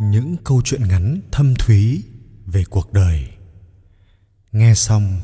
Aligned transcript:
những 0.00 0.36
câu 0.44 0.62
chuyện 0.64 0.88
ngắn 0.88 1.20
thâm 1.32 1.54
thúy 1.54 2.04
về 2.46 2.64
cuộc 2.70 2.92
đời 2.92 3.30
nghe 4.52 4.74
xong, 4.74 5.20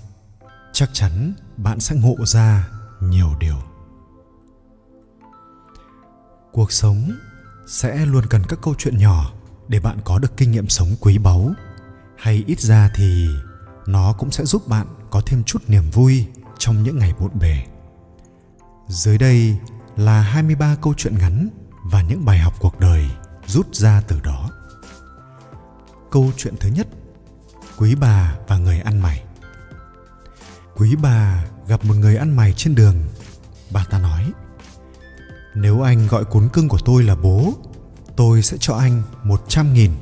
chắc 0.72 0.90
chắn 0.93 1.33
bạn 1.56 1.81
sẽ 1.81 1.96
ngộ 1.96 2.17
ra 2.27 2.69
nhiều 3.01 3.35
điều 3.41 3.71
cuộc 6.53 6.72
sống 6.72 7.10
sẽ 7.67 8.06
luôn 8.06 8.27
cần 8.31 8.42
các 8.49 8.59
câu 8.63 8.74
chuyện 8.78 8.99
nhỏ 8.99 9.33
để 9.69 9.81
bạn 9.81 9.99
có 10.04 10.19
được 10.19 10.37
kinh 10.37 10.51
nghiệm 10.51 10.69
sống 10.69 10.88
quý 11.00 11.18
báu 11.18 11.53
hay 12.17 12.45
ít 12.46 12.60
ra 12.60 12.91
thì 12.95 13.28
nó 13.87 14.13
cũng 14.13 14.31
sẽ 14.31 14.45
giúp 14.45 14.68
bạn 14.68 14.87
có 15.10 15.23
thêm 15.27 15.45
chút 15.45 15.63
niềm 15.68 15.91
vui 15.91 16.27
trong 16.59 16.82
những 16.82 16.98
ngày 16.98 17.12
bộn 17.20 17.30
bề. 17.41 17.62
Dưới 18.88 19.18
đây 19.18 19.59
là 19.96 20.20
23 20.20 20.77
câu 20.82 20.95
chuyện 20.96 21.18
ngắn 21.18 21.48
và 21.84 22.02
những 22.02 22.24
bài 22.24 22.38
học 22.38 22.55
cuộc 22.60 22.80
đời 22.80 23.10
rút 23.46 23.74
ra 23.74 24.02
từ 24.09 24.20
đó. 24.20 24.50
Câu 26.10 26.32
chuyện 26.37 26.55
thứ 26.60 26.69
nhất, 26.69 26.87
Quý 27.77 27.95
bà 27.95 28.34
và 28.48 28.59
người 28.59 28.80
ăn 28.80 29.00
mày. 29.00 29.24
Quý 30.77 30.96
bà 31.02 31.45
gặp 31.69 31.84
một 31.84 31.95
người 31.95 32.16
ăn 32.16 32.36
mày 32.36 32.52
trên 32.52 32.74
đường. 32.74 32.96
Bà 33.70 33.84
ta 33.91 33.98
nói, 33.98 34.33
Nếu 35.55 35.83
anh 35.83 36.06
gọi 36.06 36.24
cuốn 36.24 36.48
cưng 36.48 36.69
của 36.69 36.78
tôi 36.84 37.02
là 37.02 37.16
bố, 37.16 37.52
Tôi 38.16 38.42
sẽ 38.42 38.56
cho 38.60 38.74
anh 38.74 39.02
một 39.23 39.45
trăm 39.48 39.74
nghìn. 39.74 39.92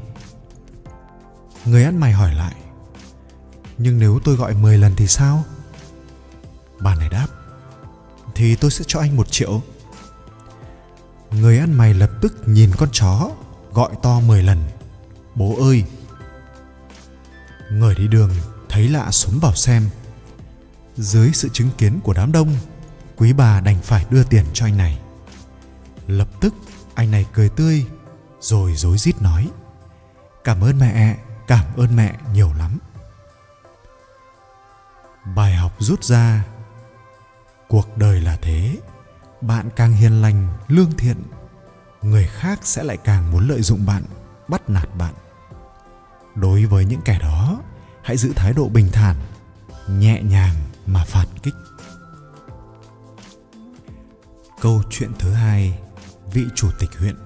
Người 1.65 1.85
ăn 1.85 2.01
mày 2.01 2.13
hỏi 2.13 2.35
lại, 2.35 2.55
Nhưng 3.79 3.99
nếu 3.99 4.21
tôi 4.25 4.37
gọi 4.37 4.55
10 4.55 4.79
lần 4.79 4.93
thì 4.97 5.07
sao? 5.07 5.45
Bà 6.81 6.95
này 6.95 7.09
đáp, 7.09 7.27
Thì 8.35 8.57
tôi 8.57 8.71
sẽ 8.71 8.85
cho 8.89 9.01
anh 9.01 9.17
một 9.17 9.31
triệu. 9.31 9.63
Người 11.31 11.59
ăn 11.59 11.73
mày 11.73 11.95
lập 11.95 12.11
tức 12.21 12.49
nhìn 12.49 12.71
con 12.77 12.89
chó, 12.93 13.31
Gọi 13.73 13.91
to 14.03 14.21
10 14.21 14.43
lần, 14.43 14.59
Bố 15.35 15.57
ơi 15.61 15.85
Người 17.71 17.95
đi 17.95 18.09
đường 18.09 18.31
thấy 18.69 18.89
lạ 18.89 19.11
súng 19.11 19.39
vào 19.41 19.55
xem. 19.55 19.89
Dưới 20.97 21.31
sự 21.33 21.49
chứng 21.53 21.71
kiến 21.79 22.01
của 22.03 22.13
đám 22.13 22.33
đông 22.33 22.57
Quý 23.17 23.33
bà 23.33 23.61
đành 23.61 23.81
phải 23.83 24.07
đưa 24.11 24.25
tiền 24.25 24.45
cho 24.53 24.67
anh 24.67 24.77
này. 24.77 24.99
Lập 26.07 26.29
tức 26.41 26.55
anh 26.95 27.11
này 27.11 27.27
cười 27.33 27.49
tươi 27.49 27.87
Rồi 28.41 28.75
rối 28.75 28.99
rít 28.99 29.23
nói 29.23 29.49
Cảm 30.45 30.65
ơn 30.65 30.79
mẹ, 30.79 31.17
cảm 31.47 31.65
ơn 31.77 31.97
mẹ 31.97 32.19
nhiều 32.33 32.53
lắm. 32.59 32.79
Bài 35.37 35.55
học 35.55 35.73
rút 35.79 36.05
ra. 36.05 36.45
Cuộc 37.69 37.97
đời 37.97 38.21
là 38.21 38.39
thế 38.43 38.79
Bạn 39.41 39.69
càng 39.77 39.93
hiền 39.93 40.23
lành, 40.23 40.49
lương 40.69 40.93
thiện 40.93 41.17
Người 42.03 42.27
khác 42.27 42.59
sẽ 42.63 42.83
lại 42.83 42.97
càng 42.97 43.31
muốn 43.31 43.49
lợi 43.49 43.63
dụng 43.63 43.87
bạn 43.87 44.03
Bắt 44.49 44.71
nạt 44.71 44.89
bạn. 44.99 45.15
Đối 46.35 46.65
với 46.65 46.85
những 46.85 47.01
kẻ 47.05 47.19
đó 47.19 47.58
hãy 48.09 48.17
giữ 48.17 48.33
thái 48.37 48.53
độ 48.53 48.69
bình 48.69 48.89
thản, 48.93 49.17
nhẹ 49.89 50.23
nhàng 50.23 50.55
mà 50.87 51.05
phản 51.05 51.27
kích. 51.43 51.55
Câu 54.61 54.83
chuyện 54.91 55.11
thứ 55.19 55.33
hai, 55.33 55.79
vị 56.33 56.45
chủ 56.55 56.71
tịch 56.79 56.91
huyện. 56.99 57.17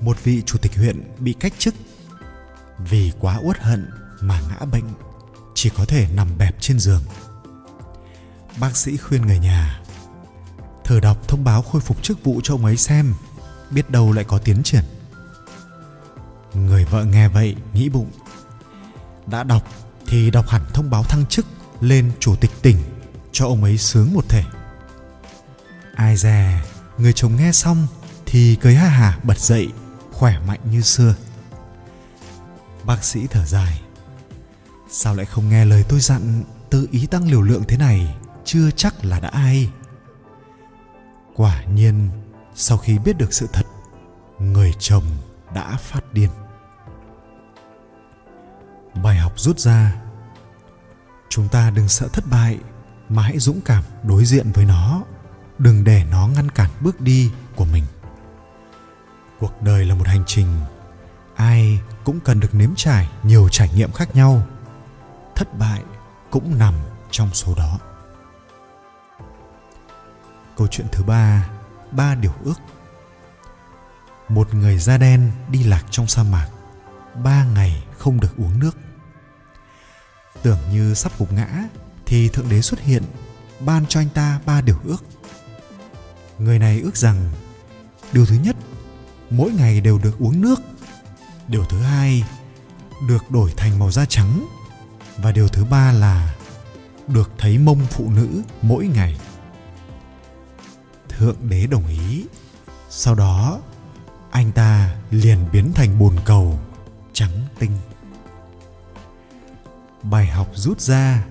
Một 0.00 0.24
vị 0.24 0.42
chủ 0.46 0.58
tịch 0.58 0.76
huyện 0.76 1.02
bị 1.18 1.32
cách 1.32 1.52
chức 1.58 1.74
vì 2.78 3.12
quá 3.20 3.38
uất 3.42 3.58
hận 3.58 3.90
mà 4.20 4.40
ngã 4.48 4.66
bệnh, 4.72 4.84
chỉ 5.54 5.70
có 5.70 5.84
thể 5.84 6.08
nằm 6.14 6.38
bẹp 6.38 6.56
trên 6.60 6.78
giường. 6.78 7.02
Bác 8.60 8.76
sĩ 8.76 8.96
khuyên 8.96 9.22
người 9.22 9.38
nhà, 9.38 9.82
thử 10.84 11.00
đọc 11.00 11.28
thông 11.28 11.44
báo 11.44 11.62
khôi 11.62 11.80
phục 11.80 12.02
chức 12.02 12.24
vụ 12.24 12.40
cho 12.44 12.54
ông 12.54 12.64
ấy 12.64 12.76
xem, 12.76 13.14
biết 13.70 13.90
đâu 13.90 14.12
lại 14.12 14.24
có 14.24 14.38
tiến 14.38 14.62
triển. 14.62 14.84
Người 16.54 16.84
vợ 16.84 17.04
nghe 17.04 17.28
vậy 17.28 17.56
nghĩ 17.72 17.88
bụng 17.88 18.10
đã 19.26 19.42
đọc 19.42 19.62
thì 20.06 20.30
đọc 20.30 20.48
hẳn 20.48 20.62
thông 20.74 20.90
báo 20.90 21.02
thăng 21.02 21.26
chức 21.26 21.46
lên 21.80 22.12
chủ 22.20 22.36
tịch 22.36 22.50
tỉnh 22.62 22.76
cho 23.32 23.46
ông 23.46 23.64
ấy 23.64 23.78
sướng 23.78 24.14
một 24.14 24.28
thể. 24.28 24.44
Ai 25.94 26.16
dè, 26.16 26.62
người 26.98 27.12
chồng 27.12 27.36
nghe 27.36 27.52
xong 27.52 27.86
thì 28.26 28.56
cười 28.56 28.74
ha 28.74 28.88
hả 28.88 29.18
bật 29.22 29.38
dậy, 29.38 29.68
khỏe 30.12 30.38
mạnh 30.46 30.60
như 30.70 30.80
xưa. 30.80 31.14
Bác 32.84 33.04
sĩ 33.04 33.26
thở 33.30 33.44
dài. 33.44 33.80
Sao 34.90 35.14
lại 35.14 35.26
không 35.26 35.48
nghe 35.48 35.64
lời 35.64 35.84
tôi 35.88 36.00
dặn 36.00 36.42
tự 36.70 36.88
ý 36.90 37.06
tăng 37.06 37.30
liều 37.30 37.42
lượng 37.42 37.62
thế 37.68 37.76
này, 37.76 38.16
chưa 38.44 38.70
chắc 38.70 39.04
là 39.04 39.20
đã 39.20 39.28
ai. 39.28 39.70
Quả 41.34 41.64
nhiên, 41.64 42.08
sau 42.54 42.78
khi 42.78 42.98
biết 42.98 43.18
được 43.18 43.32
sự 43.32 43.46
thật, 43.52 43.66
người 44.38 44.72
chồng 44.78 45.04
đã 45.54 45.76
phát 45.76 46.12
điên 46.12 46.30
bài 49.04 49.16
học 49.16 49.32
rút 49.36 49.58
ra. 49.58 49.94
Chúng 51.28 51.48
ta 51.48 51.70
đừng 51.70 51.88
sợ 51.88 52.08
thất 52.12 52.24
bại, 52.30 52.58
mà 53.08 53.22
hãy 53.22 53.38
dũng 53.38 53.60
cảm 53.60 53.84
đối 54.02 54.24
diện 54.24 54.52
với 54.52 54.64
nó. 54.64 55.02
Đừng 55.58 55.84
để 55.84 56.04
nó 56.10 56.28
ngăn 56.28 56.50
cản 56.50 56.70
bước 56.80 57.00
đi 57.00 57.30
của 57.56 57.64
mình. 57.64 57.84
Cuộc 59.40 59.62
đời 59.62 59.84
là 59.84 59.94
một 59.94 60.06
hành 60.06 60.22
trình. 60.26 60.60
Ai 61.34 61.80
cũng 62.04 62.20
cần 62.20 62.40
được 62.40 62.54
nếm 62.54 62.70
trải 62.76 63.08
nhiều 63.22 63.48
trải 63.48 63.70
nghiệm 63.74 63.92
khác 63.92 64.16
nhau. 64.16 64.42
Thất 65.34 65.58
bại 65.58 65.82
cũng 66.30 66.58
nằm 66.58 66.74
trong 67.10 67.30
số 67.34 67.54
đó. 67.54 67.78
Câu 70.56 70.66
chuyện 70.70 70.86
thứ 70.92 71.04
ba 71.04 71.48
ba 71.90 72.14
điều 72.14 72.32
ước. 72.44 72.60
Một 74.28 74.54
người 74.54 74.78
da 74.78 74.98
đen 74.98 75.32
đi 75.48 75.64
lạc 75.64 75.84
trong 75.90 76.06
sa 76.06 76.22
mạc, 76.22 76.48
ba 77.24 77.44
ngày 77.44 77.84
không 77.98 78.20
được 78.20 78.36
uống 78.36 78.58
nước 78.60 78.76
tưởng 80.44 80.58
như 80.72 80.94
sắp 80.94 81.12
gục 81.18 81.32
ngã, 81.32 81.48
thì 82.06 82.28
thượng 82.28 82.48
đế 82.48 82.60
xuất 82.60 82.80
hiện, 82.80 83.02
ban 83.60 83.86
cho 83.88 84.00
anh 84.00 84.08
ta 84.14 84.40
ba 84.46 84.60
điều 84.60 84.76
ước. 84.84 85.04
Người 86.38 86.58
này 86.58 86.80
ước 86.80 86.96
rằng, 86.96 87.30
điều 88.12 88.26
thứ 88.26 88.34
nhất, 88.34 88.56
mỗi 89.30 89.52
ngày 89.52 89.80
đều 89.80 89.98
được 89.98 90.18
uống 90.18 90.40
nước. 90.40 90.60
Điều 91.48 91.64
thứ 91.64 91.78
hai, 91.78 92.24
được 93.08 93.30
đổi 93.30 93.52
thành 93.56 93.78
màu 93.78 93.90
da 93.90 94.04
trắng. 94.04 94.46
Và 95.16 95.32
điều 95.32 95.48
thứ 95.48 95.64
ba 95.64 95.92
là, 95.92 96.34
được 97.08 97.30
thấy 97.38 97.58
mông 97.58 97.80
phụ 97.90 98.10
nữ 98.10 98.42
mỗi 98.62 98.86
ngày. 98.86 99.20
Thượng 101.08 101.36
đế 101.48 101.66
đồng 101.66 101.86
ý. 101.86 102.24
Sau 102.90 103.14
đó, 103.14 103.60
anh 104.30 104.52
ta 104.52 104.96
liền 105.10 105.38
biến 105.52 105.72
thành 105.74 105.98
bồn 105.98 106.16
cầu, 106.24 106.58
trắng 107.12 107.42
tinh 107.58 107.70
bài 110.10 110.26
học 110.26 110.48
rút 110.54 110.80
ra. 110.80 111.24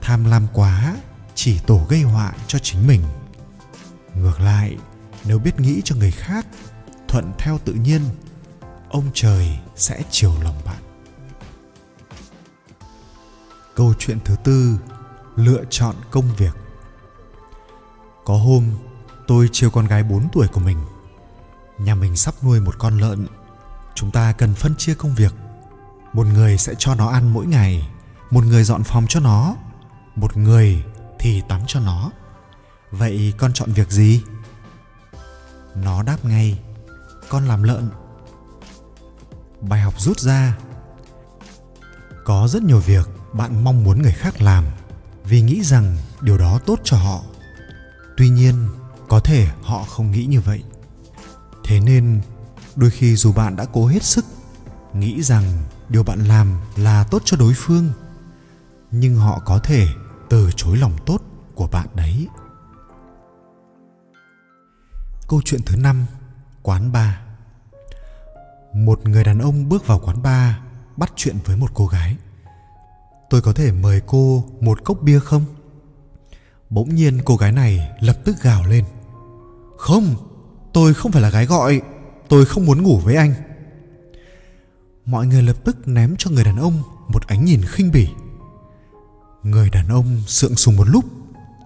Tham 0.00 0.24
lam 0.24 0.46
quá, 0.52 0.96
chỉ 1.34 1.58
tổ 1.58 1.86
gây 1.88 2.02
họa 2.02 2.32
cho 2.46 2.58
chính 2.58 2.86
mình. 2.86 3.02
Ngược 4.14 4.40
lại, 4.40 4.76
nếu 5.24 5.38
biết 5.38 5.60
nghĩ 5.60 5.80
cho 5.84 5.96
người 5.96 6.10
khác, 6.10 6.46
thuận 7.08 7.32
theo 7.38 7.58
tự 7.64 7.72
nhiên, 7.72 8.00
ông 8.88 9.10
trời 9.14 9.58
sẽ 9.76 10.02
chiều 10.10 10.32
lòng 10.42 10.60
bạn. 10.64 10.82
Câu 13.74 13.94
chuyện 13.98 14.18
thứ 14.24 14.36
tư, 14.44 14.78
lựa 15.36 15.64
chọn 15.70 15.96
công 16.10 16.34
việc. 16.36 16.56
Có 18.24 18.36
hôm, 18.36 18.70
tôi 19.26 19.48
chiều 19.52 19.70
con 19.70 19.86
gái 19.86 20.02
4 20.02 20.28
tuổi 20.32 20.48
của 20.48 20.60
mình. 20.60 20.78
Nhà 21.78 21.94
mình 21.94 22.16
sắp 22.16 22.34
nuôi 22.42 22.60
một 22.60 22.78
con 22.78 22.98
lợn. 22.98 23.26
Chúng 23.94 24.10
ta 24.10 24.32
cần 24.32 24.54
phân 24.54 24.74
chia 24.76 24.94
công 24.94 25.14
việc 25.14 25.32
một 26.14 26.26
người 26.26 26.58
sẽ 26.58 26.74
cho 26.78 26.94
nó 26.94 27.08
ăn 27.08 27.32
mỗi 27.32 27.46
ngày. 27.46 27.88
Một 28.30 28.44
người 28.44 28.64
dọn 28.64 28.82
phòng 28.84 29.06
cho 29.08 29.20
nó. 29.20 29.56
Một 30.16 30.36
người 30.36 30.84
thì 31.18 31.42
tắm 31.48 31.60
cho 31.66 31.80
nó. 31.80 32.10
Vậy 32.90 33.32
con 33.38 33.52
chọn 33.52 33.72
việc 33.72 33.90
gì? 33.90 34.22
Nó 35.74 36.02
đáp 36.02 36.24
ngay, 36.24 36.58
con 37.28 37.44
làm 37.44 37.62
lợn. 37.62 37.88
Bài 39.60 39.80
học 39.80 40.00
rút 40.00 40.20
ra, 40.20 40.58
có 42.24 42.48
rất 42.48 42.62
nhiều 42.62 42.80
việc 42.80 43.08
bạn 43.32 43.64
mong 43.64 43.84
muốn 43.84 44.02
người 44.02 44.12
khác 44.12 44.42
làm 44.42 44.64
vì 45.24 45.40
nghĩ 45.40 45.64
rằng 45.64 45.96
điều 46.20 46.38
đó 46.38 46.58
tốt 46.66 46.80
cho 46.84 46.96
họ. 46.96 47.22
Tuy 48.16 48.28
nhiên, 48.28 48.68
có 49.08 49.20
thể 49.20 49.48
họ 49.62 49.84
không 49.84 50.10
nghĩ 50.10 50.24
như 50.24 50.40
vậy. 50.40 50.62
Thế 51.64 51.80
nên, 51.80 52.20
đôi 52.76 52.90
khi 52.90 53.16
dù 53.16 53.32
bạn 53.32 53.56
đã 53.56 53.66
cố 53.72 53.86
hết 53.86 54.02
sức 54.02 54.24
nghĩ 54.92 55.22
rằng 55.22 55.62
điều 55.88 56.02
bạn 56.02 56.24
làm 56.24 56.60
là 56.76 57.04
tốt 57.04 57.22
cho 57.24 57.36
đối 57.36 57.52
phương. 57.56 57.92
Nhưng 58.90 59.16
họ 59.16 59.42
có 59.44 59.58
thể 59.58 59.88
từ 60.28 60.50
chối 60.56 60.76
lòng 60.76 60.92
tốt 61.06 61.18
của 61.54 61.66
bạn 61.66 61.86
đấy. 61.94 62.28
Câu 65.28 65.42
chuyện 65.44 65.60
thứ 65.66 65.76
năm, 65.76 66.06
quán 66.62 66.92
bar. 66.92 67.14
Một 68.74 69.08
người 69.08 69.24
đàn 69.24 69.38
ông 69.38 69.68
bước 69.68 69.86
vào 69.86 69.98
quán 69.98 70.22
bar, 70.22 70.54
bắt 70.96 71.12
chuyện 71.16 71.36
với 71.44 71.56
một 71.56 71.70
cô 71.74 71.86
gái. 71.86 72.16
Tôi 73.30 73.42
có 73.42 73.52
thể 73.52 73.72
mời 73.72 74.00
cô 74.06 74.44
một 74.60 74.84
cốc 74.84 74.98
bia 75.02 75.18
không? 75.18 75.44
Bỗng 76.70 76.94
nhiên 76.94 77.20
cô 77.24 77.36
gái 77.36 77.52
này 77.52 77.90
lập 78.00 78.16
tức 78.24 78.36
gào 78.42 78.64
lên. 78.64 78.84
Không, 79.78 80.14
tôi 80.72 80.94
không 80.94 81.12
phải 81.12 81.22
là 81.22 81.30
gái 81.30 81.46
gọi. 81.46 81.82
Tôi 82.28 82.44
không 82.44 82.66
muốn 82.66 82.82
ngủ 82.82 82.98
với 82.98 83.16
anh 83.16 83.34
mọi 85.06 85.26
người 85.26 85.42
lập 85.42 85.56
tức 85.64 85.88
ném 85.88 86.14
cho 86.18 86.30
người 86.30 86.44
đàn 86.44 86.56
ông 86.56 86.82
một 87.08 87.26
ánh 87.26 87.44
nhìn 87.44 87.60
khinh 87.66 87.92
bỉ. 87.92 88.08
Người 89.42 89.70
đàn 89.70 89.88
ông 89.88 90.22
sượng 90.26 90.56
sùng 90.56 90.76
một 90.76 90.88
lúc, 90.88 91.04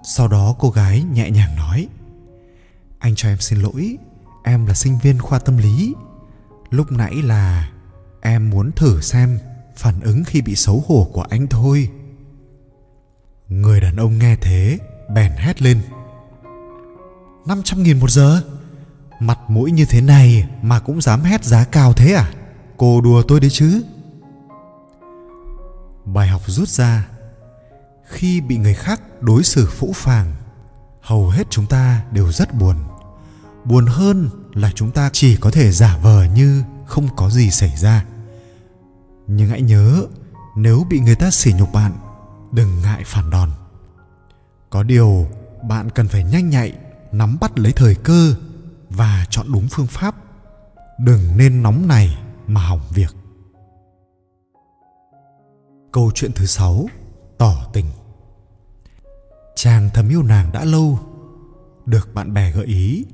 sau 0.05 0.29
đó 0.29 0.57
cô 0.59 0.71
gái 0.71 1.03
nhẹ 1.13 1.31
nhàng 1.31 1.57
nói, 1.57 1.89
anh 2.99 3.15
cho 3.17 3.29
em 3.29 3.39
xin 3.39 3.61
lỗi, 3.61 3.97
em 4.45 4.67
là 4.67 4.75
sinh 4.75 4.99
viên 5.03 5.19
khoa 5.19 5.39
tâm 5.39 5.57
lý. 5.57 5.95
Lúc 6.71 6.93
nãy 6.93 7.15
là 7.23 7.71
em 8.21 8.51
muốn 8.51 8.73
thử 8.73 9.01
xem 9.01 9.39
phản 9.77 10.01
ứng 10.01 10.25
khi 10.25 10.43
bị 10.43 10.57
xấu 10.57 10.85
hổ 10.89 11.11
của 11.13 11.23
anh 11.23 11.47
thôi. 11.47 11.91
Người 13.49 13.81
đàn 13.81 13.97
ông 13.97 14.19
nghe 14.19 14.37
thế, 14.37 14.79
bèn 15.15 15.33
hét 15.37 15.63
lên 15.63 15.81
500 17.47 17.83
nghìn 17.83 18.01
một 18.01 18.11
giờ? 18.11 18.43
Mặt 19.21 19.39
mũi 19.49 19.73
như 19.73 19.85
thế 19.85 20.01
này 20.01 20.49
mà 20.63 20.81
cũng 20.81 21.01
dám 21.01 21.23
hét 21.23 21.45
giá 21.45 21.65
cao 21.65 21.93
thế 21.93 22.13
à? 22.13 22.33
Cô 22.79 23.01
đùa 23.01 23.23
tôi 23.23 23.41
đấy 23.41 23.51
chứ? 23.51 23.83
Bài 26.05 26.29
học 26.29 26.43
rút 26.47 26.69
ra, 26.69 27.09
Khi 28.05 28.41
bị 28.41 28.57
người 28.57 28.75
khác 28.75 29.01
đối 29.21 29.43
xử 29.43 29.67
phũ 29.67 29.93
phàng, 29.95 30.33
Hầu 31.01 31.29
hết 31.29 31.47
chúng 31.51 31.67
ta 31.67 32.05
đều 32.13 32.33
rất 32.33 32.55
buồn. 32.55 32.77
Buồn 33.65 33.87
hơn 33.87 34.31
là 34.53 34.71
chúng 34.75 34.91
ta 34.91 35.11
chỉ 35.13 35.37
có 35.37 35.51
thể 35.51 35.73
giả 35.73 35.99
vờ 36.03 36.25
như 36.25 36.63
không 36.87 37.09
có 37.17 37.31
gì 37.31 37.51
xảy 37.51 37.77
ra. 37.77 38.05
Nhưng 39.27 39.49
hãy 39.49 39.63
nhớ, 39.63 40.07
Nếu 40.57 40.87
bị 40.91 41.01
người 41.01 41.15
ta 41.15 41.31
sỉ 41.31 41.53
nhục 41.53 41.73
bạn, 41.73 41.93
Đừng 42.53 42.83
ngại 42.83 43.03
phản 43.07 43.31
đòn. 43.31 43.51
Có 44.71 44.83
điều, 44.83 45.27
bạn 45.63 45.91
cần 45.91 46.09
phải 46.09 46.25
nhanh 46.25 46.51
nhạy, 46.51 46.73
nắm 47.13 47.37
bắt 47.41 47.59
lấy 47.59 47.73
thời 47.73 47.95
cơ 47.95 48.35
và 48.91 49.27
chọn 49.31 49.53
đúng 49.53 49.69
phương 49.71 49.87
pháp. 49.87 50.15
Đừng 50.99 51.37
nên 51.37 51.63
nóng 51.63 51.89
này 51.89 52.19
mà 52.49 52.61
hỏng 52.61 52.81
việc. 52.91 53.17
Câu 55.93 56.11
chuyện 56.15 56.33
thứ 56.35 56.47
sáu, 56.47 56.87
tỏ 57.39 57.67
tình. 57.73 57.87
Chàng 59.57 59.91
thầm 59.95 60.09
yêu 60.09 60.23
nàng 60.23 60.53
đã 60.53 60.65
lâu, 60.65 60.99
được 61.87 62.15
bạn 62.15 62.35
bè 62.35 62.53
gợi 62.53 62.67
ý, 62.67 63.05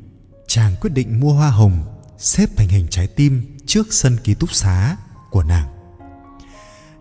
chàng 0.47 0.75
quyết 0.81 0.91
định 0.91 1.21
mua 1.21 1.33
hoa 1.33 1.51
hồng, 1.51 1.83
xếp 2.19 2.51
thành 2.57 2.69
hình 2.69 2.87
trái 2.91 3.07
tim 3.07 3.59
trước 3.67 3.87
sân 3.91 4.17
ký 4.25 4.35
túc 4.35 4.53
xá 4.53 4.97
của 5.31 5.43
nàng. 5.43 5.69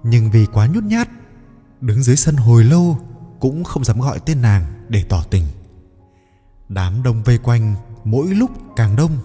Nhưng 0.03 0.31
vì 0.31 0.45
quá 0.45 0.67
nhút 0.67 0.83
nhát, 0.83 1.09
đứng 1.81 2.03
dưới 2.03 2.15
sân 2.15 2.35
hồi 2.35 2.63
lâu 2.63 2.97
cũng 3.39 3.63
không 3.63 3.83
dám 3.83 3.99
gọi 3.99 4.19
tên 4.19 4.41
nàng 4.41 4.65
để 4.89 5.03
tỏ 5.09 5.23
tình. 5.29 5.45
Đám 6.69 7.03
đông 7.03 7.23
vây 7.23 7.37
quanh, 7.37 7.75
mỗi 8.03 8.27
lúc 8.27 8.51
càng 8.75 8.95
đông, 8.95 9.17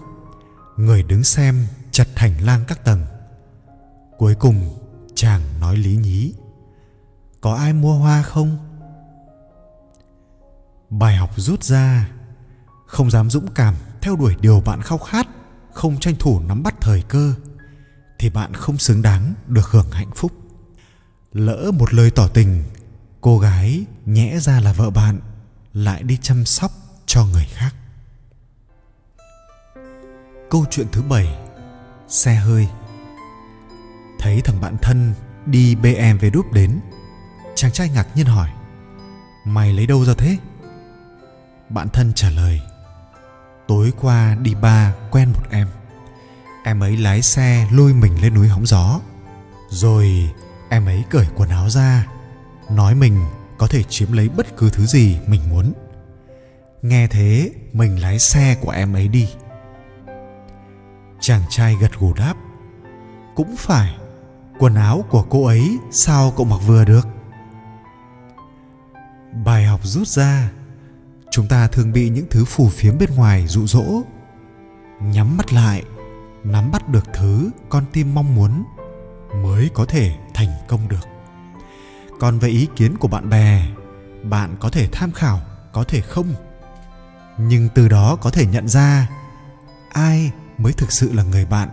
người 0.77 1.03
đứng 1.03 1.23
xem 1.23 1.67
chật 1.99 2.07
hành 2.15 2.43
lang 2.43 2.63
các 2.67 2.83
tầng. 2.83 3.05
Cuối 4.17 4.35
cùng, 4.35 4.77
chàng 5.15 5.41
nói 5.59 5.77
lý 5.77 5.95
nhí, 5.95 6.33
có 7.41 7.55
ai 7.55 7.73
mua 7.73 7.93
hoa 7.93 8.21
không? 8.21 8.57
Bài 10.89 11.15
học 11.15 11.29
rút 11.35 11.63
ra, 11.63 12.09
không 12.85 13.11
dám 13.11 13.29
dũng 13.29 13.47
cảm 13.55 13.75
theo 14.01 14.15
đuổi 14.15 14.35
điều 14.41 14.61
bạn 14.61 14.81
khao 14.81 14.97
khát, 14.97 15.27
không 15.73 15.99
tranh 15.99 16.15
thủ 16.19 16.39
nắm 16.39 16.63
bắt 16.63 16.75
thời 16.81 17.01
cơ, 17.01 17.33
thì 18.19 18.29
bạn 18.29 18.53
không 18.53 18.77
xứng 18.77 19.01
đáng 19.01 19.33
được 19.47 19.65
hưởng 19.65 19.91
hạnh 19.91 20.11
phúc. 20.15 20.31
Lỡ 21.33 21.71
một 21.73 21.93
lời 21.93 22.11
tỏ 22.11 22.27
tình, 22.27 22.63
cô 23.21 23.39
gái 23.39 23.85
nhẽ 24.05 24.39
ra 24.39 24.59
là 24.59 24.73
vợ 24.73 24.89
bạn, 24.89 25.19
lại 25.73 26.03
đi 26.03 26.17
chăm 26.21 26.45
sóc 26.45 26.71
cho 27.05 27.25
người 27.25 27.47
khác. 27.53 27.75
Câu 30.49 30.65
chuyện 30.69 30.87
thứ 30.91 31.01
bảy 31.01 31.48
xe 32.09 32.35
hơi. 32.35 32.67
Thấy 34.19 34.41
thằng 34.41 34.61
bạn 34.61 34.77
thân 34.81 35.13
đi 35.45 35.75
bmw 35.75 36.31
đúp 36.31 36.53
đến, 36.53 36.79
chàng 37.55 37.71
trai 37.71 37.89
ngạc 37.89 38.07
nhiên 38.15 38.25
hỏi, 38.25 38.49
mày 39.45 39.73
lấy 39.73 39.87
đâu 39.87 40.05
ra 40.05 40.13
thế? 40.17 40.37
Bạn 41.69 41.89
thân 41.89 42.13
trả 42.15 42.29
lời, 42.29 42.61
tối 43.67 43.93
qua 44.01 44.35
đi 44.41 44.55
ba 44.55 44.93
quen 45.11 45.29
một 45.33 45.43
em. 45.51 45.67
Em 46.63 46.79
ấy 46.79 46.97
lái 46.97 47.21
xe 47.21 47.67
lôi 47.71 47.93
mình 47.93 48.21
lên 48.21 48.33
núi 48.33 48.47
hóng 48.47 48.65
gió. 48.65 48.99
Rồi 49.69 50.29
em 50.69 50.85
ấy 50.85 51.03
cởi 51.09 51.25
quần 51.35 51.49
áo 51.49 51.69
ra, 51.69 52.07
nói 52.69 52.95
mình 52.95 53.25
có 53.57 53.67
thể 53.67 53.83
chiếm 53.83 54.11
lấy 54.11 54.29
bất 54.29 54.57
cứ 54.57 54.69
thứ 54.69 54.85
gì 54.85 55.17
mình 55.27 55.41
muốn. 55.49 55.73
Nghe 56.81 57.07
thế, 57.07 57.51
mình 57.73 58.01
lái 58.01 58.19
xe 58.19 58.57
của 58.61 58.71
em 58.71 58.93
ấy 58.93 59.07
đi 59.07 59.29
chàng 61.19 61.41
trai 61.49 61.75
gật 61.75 61.99
gù 61.99 62.13
đáp, 62.13 62.33
cũng 63.35 63.55
phải, 63.57 63.97
quần 64.59 64.75
áo 64.75 65.05
của 65.09 65.23
cô 65.29 65.45
ấy 65.45 65.77
sao 65.91 66.33
cậu 66.37 66.45
mặc 66.45 66.59
vừa 66.67 66.85
được? 66.85 67.07
Bài 69.45 69.65
học 69.65 69.79
rút 69.83 70.07
ra, 70.07 70.49
chúng 71.31 71.47
ta 71.47 71.67
thường 71.67 71.91
bị 71.91 72.09
những 72.09 72.25
thứ 72.29 72.45
phù 72.45 72.69
phiếm 72.69 72.97
bên 72.97 73.09
ngoài 73.15 73.47
dụ 73.47 73.67
dỗ. 73.67 74.01
Nhắm 75.01 75.37
mắt 75.37 75.53
lại, 75.53 75.83
nắm 76.43 76.71
bắt 76.71 76.89
được 76.89 77.05
thứ 77.13 77.49
con 77.69 77.85
tim 77.93 78.15
mong 78.15 78.35
muốn 78.35 78.63
mới 79.35 79.69
có 79.73 79.85
thể 79.85 80.15
thành 80.33 80.49
công 80.67 80.87
được. 80.87 81.07
Còn 82.19 82.39
về 82.39 82.49
ý 82.49 82.67
kiến 82.75 82.97
của 82.97 83.07
bạn 83.07 83.29
bè, 83.29 83.65
bạn 84.23 84.55
có 84.59 84.69
thể 84.69 84.89
tham 84.91 85.11
khảo, 85.11 85.39
có 85.71 85.83
thể 85.83 86.01
không. 86.01 86.33
Nhưng 87.37 87.69
từ 87.75 87.87
đó 87.87 88.15
có 88.15 88.29
thể 88.29 88.45
nhận 88.45 88.67
ra, 88.67 89.09
ai 89.89 90.31
mới 90.59 90.73
thực 90.73 90.91
sự 90.91 91.13
là 91.13 91.23
người 91.23 91.45
bạn 91.45 91.69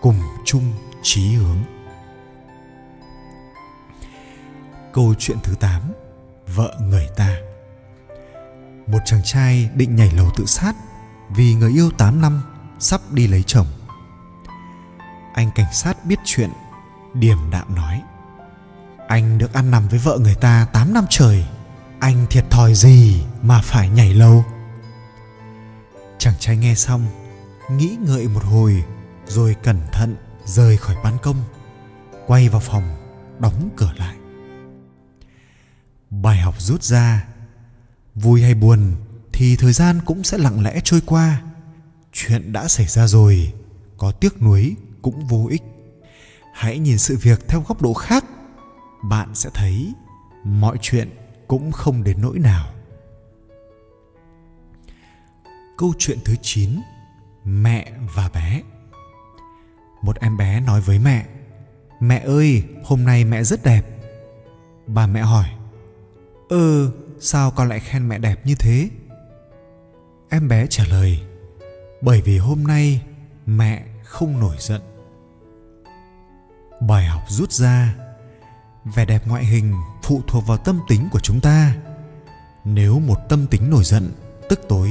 cùng 0.00 0.20
chung 0.44 0.72
chí 1.02 1.34
hướng. 1.34 1.58
Câu 4.92 5.14
chuyện 5.18 5.38
thứ 5.42 5.54
8 5.60 5.82
vợ 6.54 6.78
người 6.80 7.08
ta. 7.16 7.36
Một 8.86 8.98
chàng 9.04 9.22
trai 9.24 9.70
định 9.74 9.96
nhảy 9.96 10.10
lầu 10.10 10.30
tự 10.36 10.46
sát 10.46 10.74
vì 11.30 11.54
người 11.54 11.72
yêu 11.72 11.90
8 11.98 12.20
năm 12.20 12.42
sắp 12.78 13.00
đi 13.12 13.26
lấy 13.26 13.42
chồng. 13.42 13.66
Anh 15.34 15.50
cảnh 15.54 15.72
sát 15.72 16.04
biết 16.04 16.18
chuyện, 16.24 16.50
điềm 17.14 17.38
đạm 17.50 17.74
nói, 17.74 18.02
anh 19.08 19.38
được 19.38 19.52
ăn 19.52 19.70
nằm 19.70 19.88
với 19.88 19.98
vợ 19.98 20.18
người 20.18 20.34
ta 20.34 20.66
8 20.72 20.94
năm 20.94 21.04
trời, 21.10 21.46
anh 22.00 22.26
thiệt 22.30 22.44
thòi 22.50 22.74
gì 22.74 23.24
mà 23.42 23.60
phải 23.64 23.88
nhảy 23.88 24.14
lầu? 24.14 24.44
Chàng 26.18 26.34
trai 26.38 26.56
nghe 26.56 26.74
xong 26.74 27.06
nghĩ 27.70 27.96
ngợi 28.00 28.28
một 28.28 28.44
hồi, 28.44 28.84
rồi 29.26 29.56
cẩn 29.62 29.80
thận 29.92 30.16
rời 30.44 30.76
khỏi 30.76 30.96
ban 31.04 31.18
công, 31.22 31.36
quay 32.26 32.48
vào 32.48 32.60
phòng, 32.60 32.96
đóng 33.38 33.70
cửa 33.76 33.92
lại. 33.96 34.16
Bài 36.10 36.38
học 36.38 36.54
rút 36.58 36.82
ra, 36.82 37.26
vui 38.14 38.42
hay 38.42 38.54
buồn 38.54 38.94
thì 39.32 39.56
thời 39.56 39.72
gian 39.72 40.00
cũng 40.04 40.24
sẽ 40.24 40.38
lặng 40.38 40.62
lẽ 40.62 40.80
trôi 40.84 41.00
qua. 41.06 41.42
Chuyện 42.12 42.52
đã 42.52 42.68
xảy 42.68 42.86
ra 42.86 43.06
rồi, 43.06 43.52
có 43.98 44.12
tiếc 44.12 44.42
nuối 44.42 44.76
cũng 45.02 45.26
vô 45.26 45.46
ích. 45.50 45.62
Hãy 46.54 46.78
nhìn 46.78 46.98
sự 46.98 47.16
việc 47.22 47.48
theo 47.48 47.64
góc 47.68 47.82
độ 47.82 47.94
khác, 47.94 48.24
bạn 49.02 49.34
sẽ 49.34 49.50
thấy 49.54 49.92
mọi 50.44 50.78
chuyện 50.80 51.10
cũng 51.48 51.72
không 51.72 52.04
đến 52.04 52.20
nỗi 52.20 52.38
nào. 52.38 52.66
Câu 55.76 55.92
chuyện 55.98 56.18
thứ 56.24 56.34
9 56.42 56.70
Mẹ 57.44 57.92
và 58.14 58.30
bé. 58.34 58.62
Một 60.02 60.20
em 60.20 60.36
bé 60.36 60.60
nói 60.60 60.80
với 60.80 60.98
mẹ 60.98 61.26
Mẹ 62.00 62.18
ơi, 62.18 62.62
hôm 62.84 63.04
nay 63.04 63.24
mẹ 63.24 63.42
rất 63.42 63.64
đẹp. 63.64 63.82
Bà 64.86 65.06
mẹ 65.06 65.20
hỏi 65.20 65.46
Ừ, 66.48 66.90
sao 67.20 67.50
con 67.50 67.68
lại 67.68 67.80
khen 67.80 68.08
mẹ 68.08 68.18
đẹp 68.18 68.46
như 68.46 68.54
thế? 68.54 68.88
Em 70.28 70.48
bé 70.48 70.66
trả 70.66 70.84
lời 70.84 71.20
Bởi 72.00 72.22
vì 72.22 72.38
hôm 72.38 72.64
nay 72.64 73.02
mẹ 73.46 73.84
không 74.02 74.40
nổi 74.40 74.56
giận. 74.58 74.80
Bài 76.80 77.06
học 77.06 77.22
rút 77.28 77.52
ra 77.52 77.94
Vẻ 78.84 79.04
đẹp 79.04 79.26
ngoại 79.26 79.44
hình 79.44 79.74
phụ 80.02 80.22
thuộc 80.26 80.46
vào 80.46 80.56
tâm 80.56 80.80
tính 80.88 81.08
của 81.12 81.20
chúng 81.20 81.40
ta. 81.40 81.74
Nếu 82.64 82.98
một 82.98 83.18
tâm 83.28 83.46
tính 83.46 83.70
nổi 83.70 83.84
giận 83.84 84.12
Tức 84.48 84.60
tối 84.68 84.90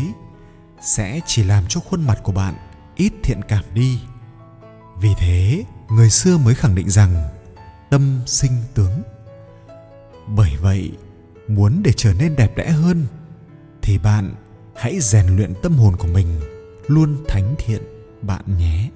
sẽ 0.83 1.19
chỉ 1.25 1.43
làm 1.43 1.63
cho 1.69 1.79
khuôn 1.79 2.07
mặt 2.07 2.19
của 2.23 2.31
bạn 2.31 2.55
ít 2.95 3.13
thiện 3.23 3.41
cảm 3.47 3.63
đi. 3.73 3.99
Vì 5.01 5.09
thế, 5.17 5.63
người 5.89 6.09
xưa 6.09 6.37
mới 6.37 6.55
khẳng 6.55 6.75
định 6.75 6.89
rằng 6.89 7.29
tâm 7.89 8.21
sinh 8.25 8.51
tướng. 8.73 9.01
Bởi 10.27 10.51
vậy, 10.61 10.91
muốn 11.47 11.81
để 11.83 11.93
trở 11.97 12.13
nên 12.13 12.35
đẹp 12.35 12.55
đẽ 12.55 12.69
hơn, 12.69 13.05
thì 13.81 13.97
bạn 13.97 14.35
hãy 14.75 14.99
rèn 14.99 15.35
luyện 15.35 15.53
tâm 15.61 15.73
hồn 15.73 15.95
của 15.95 16.07
mình 16.07 16.39
luôn 16.87 17.23
thánh 17.27 17.55
thiện, 17.57 17.81
bạn 18.21 18.57
nhé. 18.57 18.89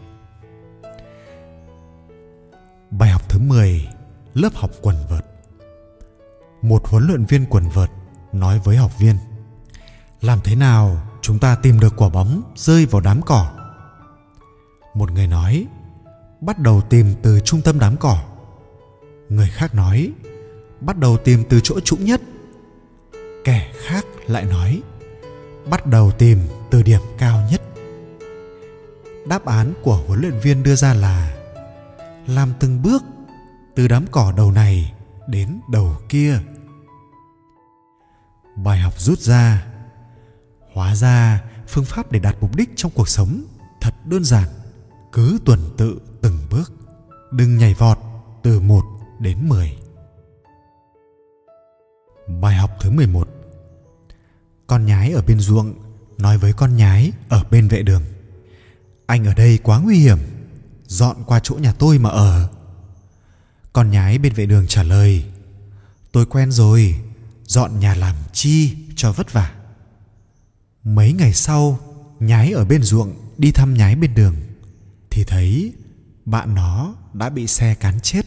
Bài 2.92 3.10
học 3.10 3.30
thứ 3.30 3.40
10 3.40 3.88
lớp 4.34 4.56
học 4.56 4.72
quần 4.82 4.96
vợt. 5.10 5.26
Một 6.62 6.88
huấn 6.88 7.08
luyện 7.08 7.26
viên 7.26 7.46
quần 7.46 7.70
vợt 7.70 7.90
nói 8.34 8.60
với 8.64 8.78
học 8.78 8.92
viên, 9.00 9.18
làm 10.22 10.40
thế 10.44 10.56
nào 10.56 11.07
chúng 11.28 11.40
ta 11.40 11.56
tìm 11.56 11.80
được 11.80 11.94
quả 11.98 12.10
bóng 12.10 12.42
rơi 12.56 12.86
vào 12.86 13.02
đám 13.02 13.22
cỏ. 13.22 13.52
Một 14.94 15.12
người 15.12 15.28
nói, 15.28 15.66
bắt 16.42 16.60
đầu 16.60 16.82
tìm 16.82 17.16
từ 17.22 17.40
trung 17.40 17.62
tâm 17.62 17.80
đám 17.80 17.98
cỏ. 17.98 18.24
Người 19.30 19.50
khác 19.54 19.76
nói, 19.76 20.12
bắt 20.82 20.98
đầu 20.98 21.18
tìm 21.18 21.44
từ 21.50 21.60
chỗ 21.64 21.80
trũng 21.80 22.06
nhất. 22.06 22.22
Kẻ 23.44 23.72
khác 23.76 24.06
lại 24.28 24.46
nói, 24.46 24.82
bắt 25.70 25.86
đầu 25.86 26.12
tìm 26.12 26.40
từ 26.70 26.84
điểm 26.84 27.02
cao 27.18 27.48
nhất. 27.52 27.62
Đáp 29.26 29.46
án 29.46 29.74
của 29.84 30.04
huấn 30.08 30.22
luyện 30.22 30.40
viên 30.40 30.64
đưa 30.64 30.76
ra 30.76 30.94
là, 30.94 31.38
làm 32.28 32.54
từng 32.60 32.82
bước 32.82 33.04
từ 33.76 33.88
đám 33.88 34.06
cỏ 34.12 34.34
đầu 34.38 34.52
này 34.52 34.94
đến 35.28 35.60
đầu 35.72 35.98
kia. 36.10 36.40
Bài 38.56 38.80
học 38.80 38.94
rút 38.98 39.20
ra 39.20 39.77
hóa 40.78 40.96
ra, 40.96 41.44
phương 41.68 41.86
pháp 41.86 42.12
để 42.12 42.20
đạt 42.20 42.36
mục 42.42 42.56
đích 42.56 42.70
trong 42.76 42.92
cuộc 42.96 43.10
sống 43.10 43.44
thật 43.82 43.94
đơn 44.06 44.24
giản. 44.24 44.50
Cứ 45.12 45.40
tuần 45.46 45.60
tự 45.78 46.00
từng 46.22 46.38
bước. 46.50 46.74
Đừng 47.32 47.58
nhảy 47.58 47.74
vọt 47.74 47.98
từ 48.44 48.60
1 48.60 48.86
đến 49.20 49.50
10 49.50 49.78
Bài 52.42 52.56
học 52.56 52.72
thứ 52.82 52.92
11 52.92 53.28
Con 54.68 54.86
nhái 54.86 55.12
ở 55.12 55.22
bên 55.22 55.40
ruộng 55.40 55.74
nói 56.18 56.38
với 56.38 56.54
con 56.54 56.76
nhái 56.76 57.12
ở 57.30 57.44
bên 57.52 57.68
vệ 57.68 57.82
đường. 57.82 58.04
Anh 59.06 59.26
ở 59.26 59.34
đây 59.34 59.60
quá 59.64 59.80
nguy 59.80 59.98
hiểm. 59.98 60.18
Dọn 60.88 61.16
qua 61.26 61.40
chỗ 61.44 61.56
nhà 61.56 61.74
tôi 61.74 62.00
mà 62.00 62.10
ở. 62.10 62.50
Con 63.74 63.92
nhái 63.92 64.18
bên 64.18 64.34
vệ 64.34 64.46
đường 64.46 64.68
trả 64.68 64.84
lời. 64.84 65.26
Tôi 66.12 66.26
quen 66.26 66.52
rồi. 66.52 66.96
Dọn 67.46 67.80
nhà 67.80 67.96
làm 67.96 68.16
chi 68.34 68.76
cho 68.96 69.12
vất 69.12 69.34
vả. 69.34 69.57
Mấy 70.88 71.14
ngày 71.14 71.34
sau, 71.34 71.80
Nhái 72.20 72.52
ở 72.52 72.66
bên 72.66 72.84
ruộng 72.84 73.34
đi 73.38 73.52
thăm 73.52 73.74
nhái 73.74 73.96
bên 73.96 74.14
đường. 74.14 74.36
Thì 75.10 75.24
thấy 75.24 75.74
bạn 76.26 76.56
nó 76.56 76.96
đã 77.14 77.30
bị 77.30 77.48
xe 77.48 77.76
cán 77.76 78.00
chết, 78.00 78.26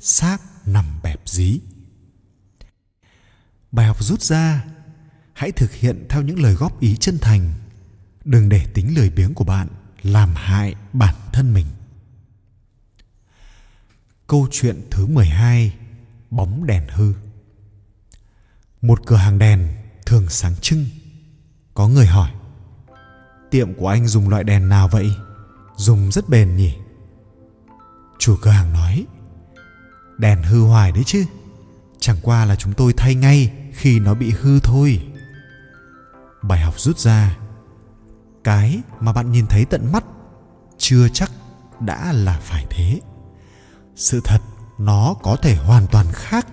xác 0.00 0.38
nằm 0.66 0.84
bẹp 1.02 1.20
dí. 1.26 1.60
Bài 3.72 3.86
học 3.86 4.04
rút 4.04 4.22
ra, 4.22 4.64
hãy 5.32 5.52
thực 5.52 5.72
hiện 5.72 6.06
theo 6.08 6.22
những 6.22 6.42
lời 6.42 6.54
góp 6.54 6.80
ý 6.80 6.96
chân 6.96 7.18
thành. 7.18 7.52
Đừng 8.24 8.48
để 8.48 8.66
tính 8.74 8.96
lười 8.96 9.10
biếng 9.10 9.34
của 9.34 9.44
bạn 9.44 9.68
làm 10.02 10.34
hại 10.34 10.74
bản 10.92 11.14
thân 11.32 11.54
mình. 11.54 11.66
Câu 14.26 14.48
chuyện 14.50 14.88
thứ 14.90 15.06
12 15.06 15.74
bóng 16.30 16.66
đèn 16.66 16.88
hư. 16.88 17.12
Một 18.82 19.06
cửa 19.06 19.16
hàng 19.16 19.38
đèn 19.38 19.68
thường 20.06 20.28
sáng 20.28 20.54
trưng 20.60 20.86
có 21.74 21.88
người 21.88 22.06
hỏi, 22.06 22.30
tiệm 23.50 23.74
của 23.74 23.88
anh 23.88 24.06
dùng 24.06 24.28
loại 24.28 24.44
đèn 24.44 24.68
nào 24.68 24.88
vậy? 24.88 25.14
Dùng 25.76 26.12
rất 26.12 26.28
bền 26.28 26.56
nhỉ? 26.56 26.74
Chủ 28.18 28.36
cửa 28.42 28.50
hàng 28.50 28.72
nói, 28.72 29.06
đèn 30.18 30.42
hư 30.42 30.62
hoài 30.62 30.92
đấy 30.92 31.02
chứ. 31.06 31.24
Chẳng 32.00 32.16
qua 32.22 32.44
là 32.44 32.56
chúng 32.56 32.72
tôi 32.72 32.92
thay 32.96 33.14
ngay 33.14 33.52
khi 33.72 34.00
nó 34.00 34.14
bị 34.14 34.30
hư 34.40 34.60
thôi. 34.60 35.06
Bài 36.42 36.60
học 36.60 36.80
rút 36.80 36.98
ra, 36.98 37.38
cái 38.44 38.80
mà 39.00 39.12
bạn 39.12 39.32
nhìn 39.32 39.46
thấy 39.46 39.64
tận 39.64 39.92
mắt, 39.92 40.04
chưa 40.78 41.08
chắc 41.08 41.30
đã 41.80 42.12
là 42.12 42.38
phải 42.42 42.66
thế. 42.70 43.00
Sự 43.96 44.20
thật 44.24 44.40
nó 44.78 45.14
có 45.22 45.36
thể 45.36 45.56
hoàn 45.56 45.86
toàn 45.86 46.06
khác 46.12 46.46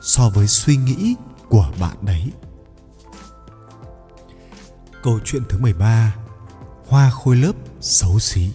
so 0.00 0.28
với 0.28 0.46
suy 0.46 0.76
nghĩ 0.76 1.14
của 1.48 1.70
bạn 1.80 1.96
đấy 2.02 2.30
câu 5.06 5.20
chuyện 5.24 5.42
thứ 5.48 5.58
13 5.58 6.14
hoa 6.88 7.10
khôi 7.10 7.36
lớp 7.36 7.52
xấu 7.80 8.18
xí 8.18 8.50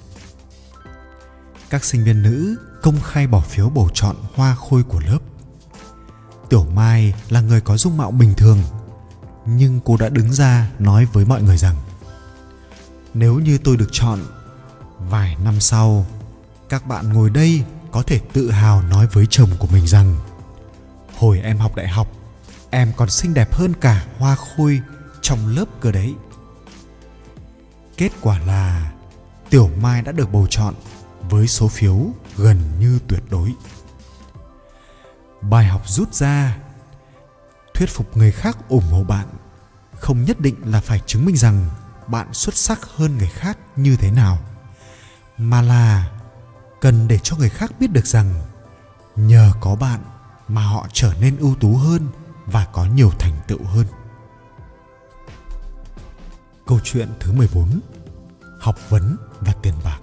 các 1.70 1.84
sinh 1.86 2.03
viên 2.03 2.24
nữ 2.24 2.55
công 2.81 3.01
khai 3.01 3.27
bỏ 3.27 3.39
phiếu 3.39 3.70
bầu 3.70 3.89
chọn 3.93 4.15
hoa 4.36 4.55
khôi 4.55 4.84
của 4.84 5.00
lớp. 5.00 5.20
Tiểu 6.50 6.65
Mai 6.65 7.13
là 7.29 7.41
người 7.41 7.62
có 7.62 7.77
dung 7.77 7.98
mạo 7.98 8.12
bình 8.12 8.34
thường, 8.38 8.58
nhưng 9.46 9.79
cô 9.86 9.98
đã 9.98 10.10
đứng 10.10 10.34
ra 10.34 10.72
nói 10.79 11.05
với 11.13 11.25
mọi 11.25 11.41
người 11.41 11.58
rằng 11.58 11.75
nếu 13.13 13.39
như 13.39 13.58
tôi 13.58 13.77
được 13.77 13.89
chọn, 13.91 14.20
vài 15.10 15.38
năm 15.43 15.60
sau, 15.60 16.05
các 16.70 16.88
bạn 16.88 17.13
ngồi 17.13 17.29
đây 17.29 17.63
có 17.91 18.03
thể 18.03 18.20
tự 18.34 18.51
hào 18.51 18.81
nói 18.81 19.08
với 19.08 19.27
chồng 19.29 19.50
của 19.60 19.67
mình 19.72 19.88
rằng 19.88 20.15
hồi 21.17 21.39
em 21.39 21.58
học 21.58 21.75
đại 21.75 21.88
học, 21.88 22.08
em 22.70 22.91
còn 22.98 23.10
xinh 23.10 23.34
đẹp 23.34 23.53
hơn 23.53 23.74
cả 23.81 24.05
hoa 24.17 24.36
khôi 24.36 24.81
trong 25.22 25.48
lớp 25.48 25.65
cơ 25.81 25.91
đấy. 25.91 26.15
Kết 28.01 28.12
quả 28.22 28.39
là 28.39 28.91
Tiểu 29.50 29.70
Mai 29.81 30.01
đã 30.01 30.12
được 30.12 30.31
bầu 30.31 30.48
chọn 30.50 30.74
với 31.29 31.48
số 31.48 31.67
phiếu 31.67 31.98
gần 32.38 32.60
như 32.79 33.00
tuyệt 33.08 33.24
đối 33.29 33.53
bài 35.41 35.65
học 35.65 35.81
rút 35.88 36.13
ra, 36.13 36.58
thuyết 37.74 37.89
phục 37.89 38.17
người 38.17 38.31
khác 38.31 38.58
ủng 38.70 38.91
hộ 38.91 39.03
bạn 39.03 39.27
không 40.00 40.24
nhất 40.24 40.39
định 40.39 40.55
là 40.65 40.81
phải 40.81 41.01
chứng 41.05 41.25
minh 41.25 41.38
rằng 41.38 41.70
bạn 42.08 42.34
xuất 42.34 42.55
sắc 42.55 42.79
hơn 42.96 43.17
người 43.17 43.29
khác 43.29 43.58
như 43.75 43.96
thế 43.96 44.12
nào, 44.12 44.39
mà 45.38 45.62
là 45.62 46.12
cần 46.81 47.08
để 47.08 47.20
cho 47.24 47.36
người 47.36 47.50
khác 47.50 47.72
biết 47.79 47.91
được 47.91 48.08
rằng 48.08 48.34
nhờ 49.15 49.51
có 49.60 49.75
bạn 49.75 50.00
mà 50.48 50.63
họ 50.63 50.88
trở 50.93 51.13
nên 51.20 51.38
ưu 51.38 51.55
tú 51.55 51.77
hơn 51.77 52.08
và 52.46 52.67
có 52.74 52.86
nhiều 52.86 53.12
thành 53.20 53.34
tựu 53.48 53.63
hơn. 53.63 53.86
Câu 56.67 56.79
chuyện 56.83 57.09
thứ 57.19 57.31
14 57.31 57.79
Học 58.59 58.75
vấn 58.89 59.17
và 59.39 59.53
tiền 59.61 59.73
bạc. 59.83 59.99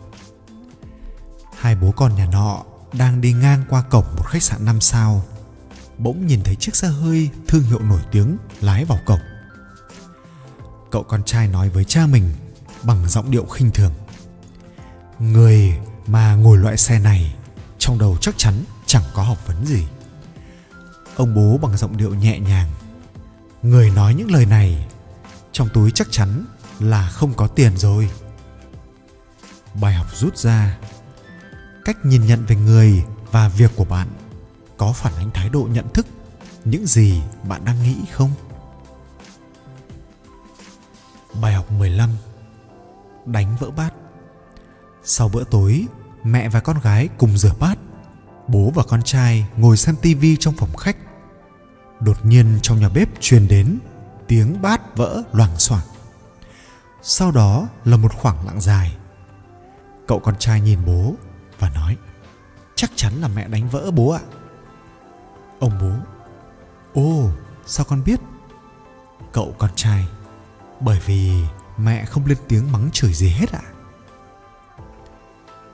Hai 1.59 1.75
bố 1.75 1.93
con 1.97 2.15
nhà 2.15 2.27
nọ 2.27 2.63
đang 2.93 3.21
đi 3.21 3.33
ngang 3.33 3.65
qua 3.69 3.83
cổng 3.83 4.05
một 4.17 4.27
khách 4.27 4.43
sạn 4.43 4.65
năm 4.65 4.81
sao, 4.81 5.25
bỗng 5.99 6.27
nhìn 6.27 6.41
thấy 6.45 6.55
chiếc 6.55 6.77
xe 6.77 6.89
hơi 6.89 7.31
thương 7.49 7.63
hiệu 7.63 7.79
nổi 7.79 8.01
tiếng 8.11 8.37
lái 8.61 8.85
vào 8.85 8.99
cổng. 9.07 9.21
Cậu 10.91 11.03
con 11.03 11.23
trai 11.25 11.49
nói 11.49 11.69
với 11.69 11.85
cha 11.85 12.07
mình 12.07 12.33
bằng 12.83 13.09
giọng 13.09 13.31
điệu 13.31 13.45
khinh 13.45 13.71
thường, 13.71 13.93
người 15.19 15.79
mà 16.07 16.35
ngồi 16.35 16.59
loại 16.59 16.77
xe 16.77 16.99
này 16.99 17.35
trong 17.79 17.99
đầu 17.99 18.17
chắc 18.21 18.35
chắn 18.39 18.55
chẳng 18.87 19.05
có 19.15 19.23
học 19.23 19.47
vấn 19.47 19.67
gì. 19.67 19.87
Ông 21.17 21.35
bố 21.35 21.59
bằng 21.59 21.77
giọng 21.77 21.97
điệu 21.97 22.15
nhẹ 22.15 22.39
nhàng, 22.39 22.71
người 23.63 23.91
nói 23.91 24.15
những 24.15 24.31
lời 24.31 24.47
này 24.47 24.87
trong 25.53 25.69
túi 25.75 25.91
chắc 25.91 26.09
chắn 26.11 26.45
là 26.81 27.09
không 27.09 27.35
có 27.35 27.47
tiền 27.47 27.77
rồi. 27.77 28.11
Bài 29.81 29.95
học 29.95 30.07
rút 30.15 30.37
ra. 30.37 30.79
Cách 31.85 31.97
nhìn 32.05 32.27
nhận 32.27 32.45
về 32.45 32.57
người 32.57 33.05
và 33.31 33.49
việc 33.49 33.71
của 33.77 33.85
bạn 33.85 34.09
có 34.77 34.93
phản 34.93 35.13
ánh 35.17 35.31
thái 35.31 35.49
độ 35.49 35.69
nhận 35.73 35.89
thức 35.95 36.07
những 36.65 36.87
gì 36.87 37.23
bạn 37.49 37.65
đang 37.65 37.83
nghĩ 37.83 37.97
không? 38.13 38.31
Bài 41.41 41.55
học 41.55 41.73
15 41.73 42.11
Đánh 43.27 43.57
vỡ 43.61 43.71
bát. 43.71 43.95
Sau 45.05 45.29
bữa 45.29 45.45
tối, 45.45 45.87
mẹ 46.25 46.49
và 46.49 46.61
con 46.61 46.81
gái 46.81 47.09
cùng 47.19 47.39
rửa 47.39 47.53
bát 47.59 47.79
Bố 48.49 48.73
và 48.75 48.83
con 48.89 49.03
trai 49.03 49.47
ngồi 49.57 49.77
xem 49.77 49.97
tivi 50.03 50.37
trong 50.37 50.55
phòng 50.55 50.77
khách. 50.77 50.97
Đột 52.01 52.25
nhiên 52.25 52.59
trong 52.63 52.81
nhà 52.81 52.89
bếp 52.89 53.09
truyền 53.21 53.49
đến 53.49 53.79
tiếng 54.29 54.63
bát 54.63 54.97
vỡ 54.97 55.23
loảng 55.33 55.59
xoảng 55.59 55.87
Sau 57.03 57.31
đó 57.31 57.69
là 57.85 57.97
một 57.97 58.15
khoảng 58.15 58.47
lặng 58.47 58.61
dài. 58.61 58.97
Cậu 60.07 60.19
con 60.21 60.39
trai 60.39 60.61
nhìn 60.61 60.79
bố 60.87 61.15
và 61.59 61.71
nói, 61.71 61.97
chắc 62.75 62.91
chắn 62.97 63.13
là 63.21 63.29
mẹ 63.29 63.49
đánh 63.49 63.69
vỡ 63.69 63.91
bố 63.91 64.11
ạ. 64.11 64.21
Ông 65.61 65.79
bố 65.81 65.93
ô 67.03 67.31
sao 67.67 67.87
con 67.89 68.05
biết? 68.05 68.21
Cậu 69.33 69.55
con 69.59 69.71
trai, 69.75 70.07
bởi 70.81 71.01
vì 71.07 71.45
mẹ 71.77 72.05
không 72.05 72.27
lên 72.27 72.39
tiếng 72.49 72.73
mắng 72.73 72.91
chửi 72.93 73.13
gì 73.13 73.29
hết 73.29 73.53
ạ. 73.53 73.63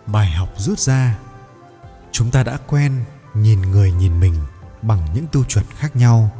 Bài 0.07 0.31
học 0.31 0.49
rút 0.57 0.79
ra, 0.79 1.19
chúng 2.13 2.31
ta 2.31 2.43
đã 2.43 2.59
quen 2.67 3.05
nhìn 3.35 3.63
người 3.63 3.93
nhìn 3.93 4.21
mình 4.21 4.35
bằng 4.83 5.09
những 5.15 5.27
tiêu 5.27 5.45
chuẩn 5.45 5.65
khác 5.77 5.97
nhau 5.97 6.31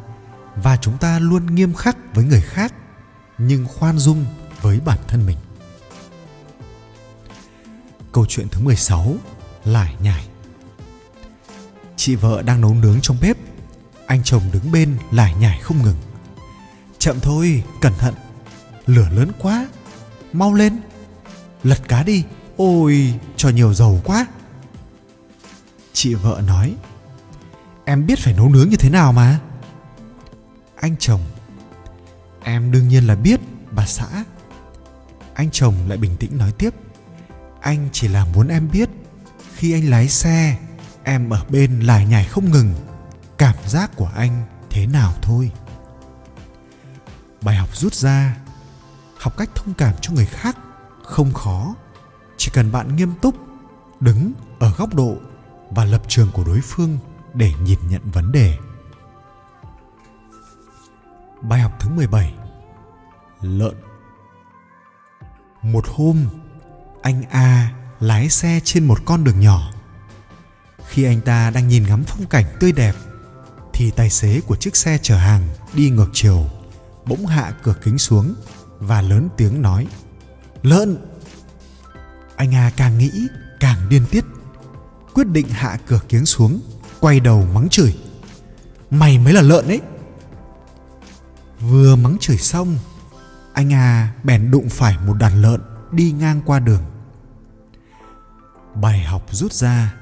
và 0.55 0.77
chúng 0.77 0.97
ta 0.97 1.19
luôn 1.19 1.55
nghiêm 1.55 1.73
khắc 1.73 1.97
với 2.13 2.25
người 2.25 2.41
khác, 2.41 2.73
nhưng 3.37 3.65
khoan 3.67 3.97
dung 3.97 4.25
với 4.61 4.79
bản 4.79 4.99
thân 5.07 5.25
mình. 5.25 5.37
Câu 8.11 8.25
chuyện 8.29 8.47
thứ 8.51 8.61
16 8.61 9.15
lải 9.65 9.95
nhải. 10.01 10.27
Chị 11.95 12.15
vợ 12.15 12.41
đang 12.41 12.61
nấu 12.61 12.73
nướng 12.73 13.01
trong 13.01 13.17
bếp. 13.21 13.37
Anh 14.07 14.23
chồng 14.23 14.43
đứng 14.53 14.71
bên 14.71 14.97
lải 15.11 15.35
nhải 15.35 15.59
không 15.59 15.83
ngừng. 15.83 15.97
Chậm 16.97 17.19
thôi, 17.19 17.63
cẩn 17.81 17.93
thận. 17.99 18.13
Lửa 18.85 19.09
lớn 19.09 19.31
quá. 19.39 19.67
Mau 20.33 20.53
lên. 20.53 20.81
Lật 21.63 21.87
cá 21.87 22.03
đi. 22.03 22.23
Ôi, 22.57 23.13
cho 23.37 23.49
nhiều 23.49 23.73
dầu 23.73 24.01
quá. 24.03 24.25
Chị 25.93 26.13
vợ 26.13 26.41
nói, 26.47 26.75
em 27.85 28.05
biết 28.05 28.19
phải 28.19 28.33
nấu 28.33 28.49
nướng 28.49 28.69
như 28.69 28.77
thế 28.77 28.89
nào 28.89 29.11
mà 29.11 29.39
anh 30.75 30.95
chồng. 30.99 31.21
Em 32.43 32.71
đương 32.71 32.87
nhiên 32.87 33.07
là 33.07 33.15
biết, 33.15 33.39
bà 33.71 33.85
xã. 33.85 34.23
Anh 35.33 35.49
chồng 35.51 35.75
lại 35.87 35.97
bình 35.97 36.15
tĩnh 36.17 36.37
nói 36.37 36.51
tiếp. 36.51 36.73
Anh 37.61 37.89
chỉ 37.91 38.07
là 38.07 38.25
muốn 38.25 38.47
em 38.47 38.69
biết, 38.71 38.89
khi 39.55 39.73
anh 39.73 39.89
lái 39.89 40.09
xe, 40.09 40.57
em 41.03 41.29
ở 41.29 41.45
bên 41.49 41.79
lải 41.79 42.05
nhải 42.05 42.25
không 42.25 42.51
ngừng. 42.51 42.73
Cảm 43.37 43.55
giác 43.67 43.91
của 43.95 44.11
anh 44.15 44.45
thế 44.69 44.87
nào 44.87 45.13
thôi? 45.21 45.51
Bài 47.41 47.55
học 47.55 47.75
rút 47.75 47.93
ra. 47.93 48.37
Học 49.17 49.37
cách 49.37 49.49
thông 49.55 49.73
cảm 49.73 49.93
cho 50.01 50.13
người 50.13 50.25
khác 50.25 50.57
không 51.03 51.33
khó. 51.33 51.75
Chỉ 52.37 52.51
cần 52.53 52.71
bạn 52.71 52.95
nghiêm 52.95 53.13
túc, 53.21 53.35
đứng 53.99 54.33
ở 54.59 54.71
góc 54.77 54.93
độ 54.93 55.15
và 55.69 55.85
lập 55.85 56.01
trường 56.07 56.31
của 56.33 56.43
đối 56.43 56.61
phương 56.61 56.97
để 57.33 57.53
nhìn 57.63 57.79
nhận 57.89 58.01
vấn 58.13 58.31
đề. 58.31 58.57
Bài 61.49 61.59
học 61.59 61.71
thứ 61.79 61.89
17 61.89 62.33
Lợn 63.41 63.73
Một 65.61 65.85
hôm, 65.87 66.25
anh 67.01 67.23
A 67.29 67.73
lái 67.99 68.29
xe 68.29 68.59
trên 68.63 68.85
một 68.85 68.99
con 69.05 69.23
đường 69.23 69.39
nhỏ. 69.39 69.71
Khi 70.87 71.03
anh 71.03 71.21
ta 71.21 71.49
đang 71.49 71.67
nhìn 71.67 71.87
ngắm 71.87 72.03
phong 72.07 72.25
cảnh 72.25 72.45
tươi 72.59 72.71
đẹp, 72.71 72.95
thì 73.73 73.91
tài 73.91 74.09
xế 74.09 74.41
của 74.41 74.55
chiếc 74.55 74.75
xe 74.75 74.97
chở 75.01 75.17
hàng 75.17 75.47
đi 75.73 75.89
ngược 75.89 76.09
chiều 76.13 76.49
bỗng 77.05 77.25
hạ 77.25 77.53
cửa 77.63 77.75
kính 77.83 77.97
xuống 77.97 78.35
và 78.79 79.01
lớn 79.01 79.29
tiếng 79.37 79.61
nói 79.61 79.87
Lợn! 80.61 80.97
Anh 82.35 82.55
A 82.55 82.71
càng 82.77 82.97
nghĩ 82.97 83.11
càng 83.59 83.89
điên 83.89 84.05
tiết 84.11 84.25
quyết 85.13 85.27
định 85.27 85.47
hạ 85.49 85.77
cửa 85.87 85.99
kiếng 86.09 86.25
xuống 86.25 86.59
quay 86.99 87.19
đầu 87.19 87.47
mắng 87.53 87.69
chửi 87.69 87.97
mày 88.89 89.17
mới 89.17 89.33
là 89.33 89.41
lợn 89.41 89.67
ấy 89.67 89.81
vừa 91.69 91.95
mắng 91.95 92.17
chửi 92.19 92.37
xong, 92.37 92.77
anh 93.53 93.73
à 93.73 94.13
bèn 94.23 94.51
đụng 94.51 94.69
phải 94.69 94.97
một 95.07 95.13
đàn 95.13 95.41
lợn 95.41 95.61
đi 95.91 96.11
ngang 96.11 96.41
qua 96.45 96.59
đường 96.59 96.83
bài 98.81 98.99
học 98.99 99.25
rút 99.31 99.53
ra, 99.53 99.95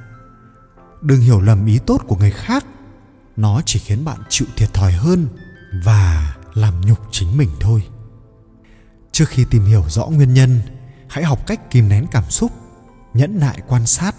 đừng 1.02 1.22
hiểu 1.22 1.42
lầm 1.42 1.66
ý 1.66 1.80
tốt 1.80 2.02
của 2.08 2.16
người 2.16 2.32
khác, 2.32 2.66
nó 3.36 3.62
chỉ 3.66 3.80
khiến 3.80 4.06
bạn 4.06 4.20
chịu 4.30 4.48
thiệt 4.56 4.74
thòi 4.74 4.92
hơn 4.92 5.28
và 5.86 6.36
làm 6.54 6.82
nhục 6.82 7.00
chính 7.12 7.38
mình 7.38 7.50
thôi 7.60 7.84
trước 9.14 9.30
khi 9.30 9.46
tìm 9.50 9.66
hiểu 9.66 9.84
rõ 9.90 10.06
nguyên 10.06 10.34
nhân, 10.34 10.60
hãy 11.10 11.24
học 11.24 11.48
cách 11.48 11.72
kìm 11.72 11.90
nén 11.90 12.06
cảm 12.12 12.24
xúc, 12.30 12.52
nhẫn 13.14 13.40
nại 13.40 13.62
quan 13.68 13.86
sát, 13.88 14.16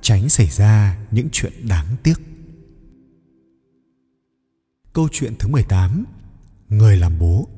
tránh 0.00 0.28
xảy 0.28 0.46
ra 0.46 0.96
những 1.10 1.28
chuyện 1.32 1.52
đáng 1.68 1.86
tiếc. 2.02 2.14
Câu 4.92 5.08
chuyện 5.12 5.34
thứ 5.38 5.48
18 5.48 6.04
Người 6.72 6.96
làm 6.96 7.18
bố 7.18 7.48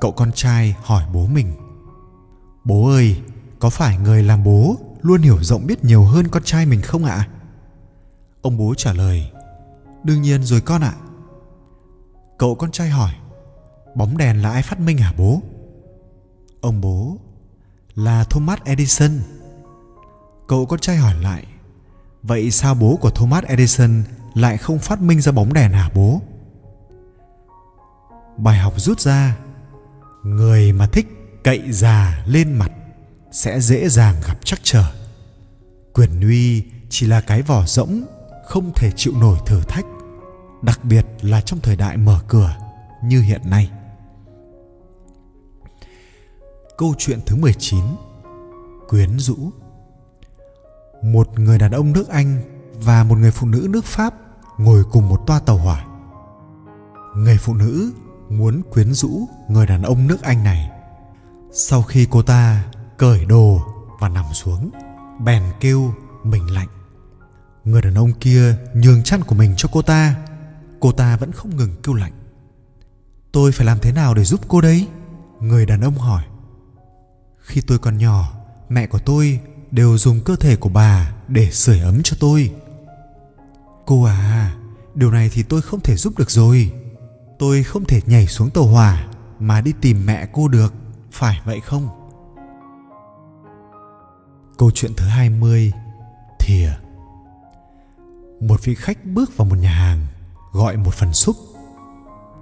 Cậu 0.00 0.12
con 0.12 0.32
trai 0.32 0.76
hỏi 0.82 1.04
bố 1.12 1.26
mình 1.26 1.52
Bố 2.64 2.88
ơi, 2.88 3.20
có 3.58 3.70
phải 3.70 3.98
người 3.98 4.22
làm 4.22 4.44
bố 4.44 4.76
luôn 5.02 5.22
hiểu 5.22 5.42
rộng 5.42 5.66
biết 5.66 5.84
nhiều 5.84 6.04
hơn 6.04 6.28
con 6.28 6.42
trai 6.42 6.66
mình 6.66 6.82
không 6.82 7.04
ạ? 7.04 7.28
Ông 8.42 8.56
bố 8.58 8.74
trả 8.76 8.92
lời 8.92 9.30
Đương 10.04 10.22
nhiên 10.22 10.42
rồi 10.42 10.60
con 10.60 10.82
ạ. 10.82 10.94
Cậu 12.38 12.54
con 12.54 12.70
trai 12.70 12.88
hỏi 12.88 13.12
Bóng 13.94 14.16
đèn 14.16 14.42
là 14.42 14.50
ai 14.50 14.62
phát 14.62 14.80
minh 14.80 14.98
hả 14.98 15.14
bố? 15.18 15.42
Ông 16.60 16.80
bố 16.80 17.16
Là 17.94 18.24
Thomas 18.24 18.58
Edison 18.64 19.20
Cậu 20.48 20.66
con 20.66 20.80
trai 20.80 20.96
hỏi 20.96 21.14
lại 21.14 21.46
Vậy 22.22 22.50
sao 22.50 22.74
bố 22.74 22.98
của 23.00 23.10
Thomas 23.10 23.44
Edison 23.44 24.02
lại 24.34 24.58
không 24.58 24.78
phát 24.78 25.00
minh 25.00 25.20
ra 25.20 25.32
bóng 25.32 25.52
đèn 25.52 25.72
hả 25.72 25.90
bố? 25.94 26.22
Bài 28.42 28.58
học 28.58 28.72
rút 28.76 29.00
ra 29.00 29.36
Người 30.22 30.72
mà 30.72 30.86
thích 30.86 31.06
cậy 31.44 31.72
già 31.72 32.22
lên 32.26 32.52
mặt 32.52 32.72
sẽ 33.32 33.60
dễ 33.60 33.88
dàng 33.88 34.16
gặp 34.26 34.44
trắc 34.44 34.60
trở. 34.62 34.84
Quyền 35.92 36.20
uy 36.20 36.64
chỉ 36.88 37.06
là 37.06 37.20
cái 37.20 37.42
vỏ 37.42 37.62
rỗng 37.66 38.04
không 38.46 38.72
thể 38.74 38.90
chịu 38.96 39.12
nổi 39.20 39.38
thử 39.46 39.60
thách, 39.68 39.86
đặc 40.62 40.84
biệt 40.84 41.06
là 41.22 41.40
trong 41.40 41.60
thời 41.60 41.76
đại 41.76 41.96
mở 41.96 42.20
cửa 42.28 42.56
như 43.04 43.20
hiện 43.20 43.40
nay. 43.44 43.70
Câu 46.78 46.94
chuyện 46.98 47.20
thứ 47.26 47.36
19 47.36 47.84
Quyến 48.88 49.18
rũ 49.18 49.36
một 51.02 51.38
người 51.38 51.58
đàn 51.58 51.70
ông 51.72 51.92
nước 51.92 52.08
Anh 52.08 52.42
và 52.72 53.04
một 53.04 53.18
người 53.18 53.30
phụ 53.30 53.46
nữ 53.46 53.66
nước 53.70 53.84
Pháp 53.84 54.14
ngồi 54.58 54.84
cùng 54.84 55.08
một 55.08 55.20
toa 55.26 55.40
tàu 55.40 55.56
hỏa. 55.56 55.84
Người 57.16 57.38
phụ 57.38 57.54
nữ 57.54 57.92
muốn 58.38 58.62
quyến 58.70 58.92
rũ 58.92 59.28
người 59.48 59.66
đàn 59.66 59.82
ông 59.82 60.06
nước 60.06 60.22
Anh 60.22 60.44
này. 60.44 60.70
Sau 61.52 61.82
khi 61.82 62.06
cô 62.10 62.22
ta 62.22 62.64
cởi 62.96 63.24
đồ 63.24 63.62
và 64.00 64.08
nằm 64.08 64.24
xuống, 64.32 64.70
bèn 65.24 65.42
kêu 65.60 65.94
mình 66.24 66.50
lạnh. 66.50 66.68
Người 67.64 67.82
đàn 67.82 67.94
ông 67.94 68.12
kia 68.12 68.56
nhường 68.74 69.02
chăn 69.02 69.22
của 69.22 69.34
mình 69.34 69.54
cho 69.56 69.68
cô 69.72 69.82
ta, 69.82 70.16
cô 70.80 70.92
ta 70.92 71.16
vẫn 71.16 71.32
không 71.32 71.56
ngừng 71.56 71.76
kêu 71.82 71.94
lạnh. 71.94 72.12
Tôi 73.32 73.52
phải 73.52 73.66
làm 73.66 73.78
thế 73.78 73.92
nào 73.92 74.14
để 74.14 74.24
giúp 74.24 74.40
cô 74.48 74.60
đấy? 74.60 74.88
Người 75.40 75.66
đàn 75.66 75.80
ông 75.80 75.94
hỏi. 75.94 76.22
Khi 77.38 77.60
tôi 77.60 77.78
còn 77.78 77.98
nhỏ, 77.98 78.32
mẹ 78.68 78.86
của 78.86 78.98
tôi 78.98 79.40
đều 79.70 79.98
dùng 79.98 80.20
cơ 80.20 80.36
thể 80.36 80.56
của 80.56 80.68
bà 80.68 81.12
để 81.28 81.50
sưởi 81.50 81.80
ấm 81.80 82.00
cho 82.04 82.16
tôi 82.20 82.52
cô 83.86 84.02
à 84.02 84.56
điều 84.94 85.10
này 85.10 85.30
thì 85.32 85.42
tôi 85.42 85.62
không 85.62 85.80
thể 85.80 85.96
giúp 85.96 86.18
được 86.18 86.30
rồi 86.30 86.72
tôi 87.42 87.62
không 87.62 87.84
thể 87.84 88.00
nhảy 88.06 88.26
xuống 88.26 88.50
tàu 88.50 88.64
hỏa 88.64 89.06
mà 89.38 89.60
đi 89.60 89.72
tìm 89.80 90.06
mẹ 90.06 90.26
cô 90.32 90.48
được 90.48 90.74
phải 91.10 91.40
vậy 91.44 91.60
không? 91.60 91.88
Câu 94.58 94.70
chuyện 94.70 94.92
thứ 94.96 95.06
20 95.06 95.72
thìa. 96.38 96.70
Một 98.40 98.64
vị 98.64 98.74
khách 98.74 99.04
bước 99.04 99.36
vào 99.36 99.44
một 99.44 99.58
nhà 99.58 99.70
hàng 99.70 100.06
gọi 100.52 100.76
một 100.76 100.94
phần 100.94 101.12
súp. 101.12 101.36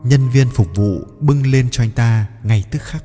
Nhân 0.05 0.31
viên 0.31 0.49
phục 0.51 0.67
vụ 0.75 0.99
bưng 1.21 1.47
lên 1.47 1.69
cho 1.71 1.83
anh 1.83 1.91
ta 1.91 2.27
ngay 2.43 2.65
tức 2.71 2.83
khắc. 2.83 3.05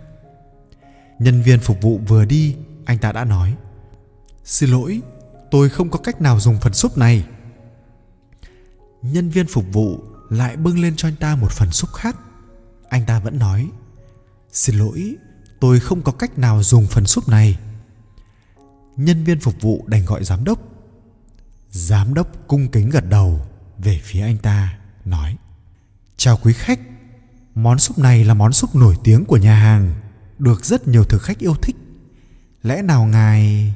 Nhân 1.20 1.42
viên 1.42 1.60
phục 1.60 1.82
vụ 1.82 2.00
vừa 2.08 2.26
đi 2.26 2.56
anh 2.86 2.98
ta 2.98 3.12
đã 3.12 3.26
nói 3.26 3.56
Xin 4.44 4.70
lỗi, 4.70 5.02
tôi 5.52 5.70
không 5.70 5.90
có 5.90 6.00
cách 6.00 6.22
nào 6.22 6.40
dùng 6.40 6.58
phần 6.62 6.74
súp 6.74 6.98
này. 6.98 7.26
Nhân 9.02 9.30
viên 9.30 9.48
phục 9.48 9.66
vụ 9.72 10.14
lại 10.30 10.58
bưng 10.58 10.80
lên 10.80 10.94
cho 10.96 11.08
anh 11.08 11.16
ta 11.16 11.36
một 11.36 11.52
phần 11.52 11.72
súp 11.72 11.94
khác. 11.94 12.18
Anh 12.90 13.06
ta 13.06 13.20
vẫn 13.20 13.40
nói, 13.40 13.70
Xin 14.56 14.76
lỗi, 14.76 15.16
tôi 15.60 15.80
không 15.80 16.02
có 16.02 16.12
cách 16.12 16.38
nào 16.38 16.64
dùng 16.64 16.88
phần 16.88 17.06
súp 17.06 17.30
này. 17.30 17.58
Nhân 18.98 19.24
viên 19.24 19.40
phục 19.40 19.62
vụ 19.62 19.86
đành 19.88 20.06
gọi 20.06 20.24
giám 20.24 20.44
đốc. 20.44 20.60
Giám 21.70 22.14
đốc 22.14 22.28
cung 22.48 22.68
kính 22.68 22.90
gật 22.90 23.10
đầu 23.10 23.46
về 23.78 24.02
phía 24.04 24.22
anh 24.22 24.38
ta, 24.38 24.78
nói 25.06 25.38
Chào 26.18 26.38
quý 26.44 26.54
khách, 26.54 26.80
món 27.56 27.80
súp 27.80 27.98
này 27.98 28.26
là 28.26 28.34
món 28.34 28.54
súp 28.54 28.76
nổi 28.76 28.96
tiếng 29.04 29.26
của 29.26 29.38
nhà 29.38 29.56
hàng, 29.56 29.94
được 30.40 30.66
rất 30.66 30.88
nhiều 30.88 31.04
thực 31.04 31.22
khách 31.22 31.40
yêu 31.40 31.56
thích. 31.62 31.76
Lẽ 32.64 32.82
nào 32.82 33.06
ngài 33.06 33.74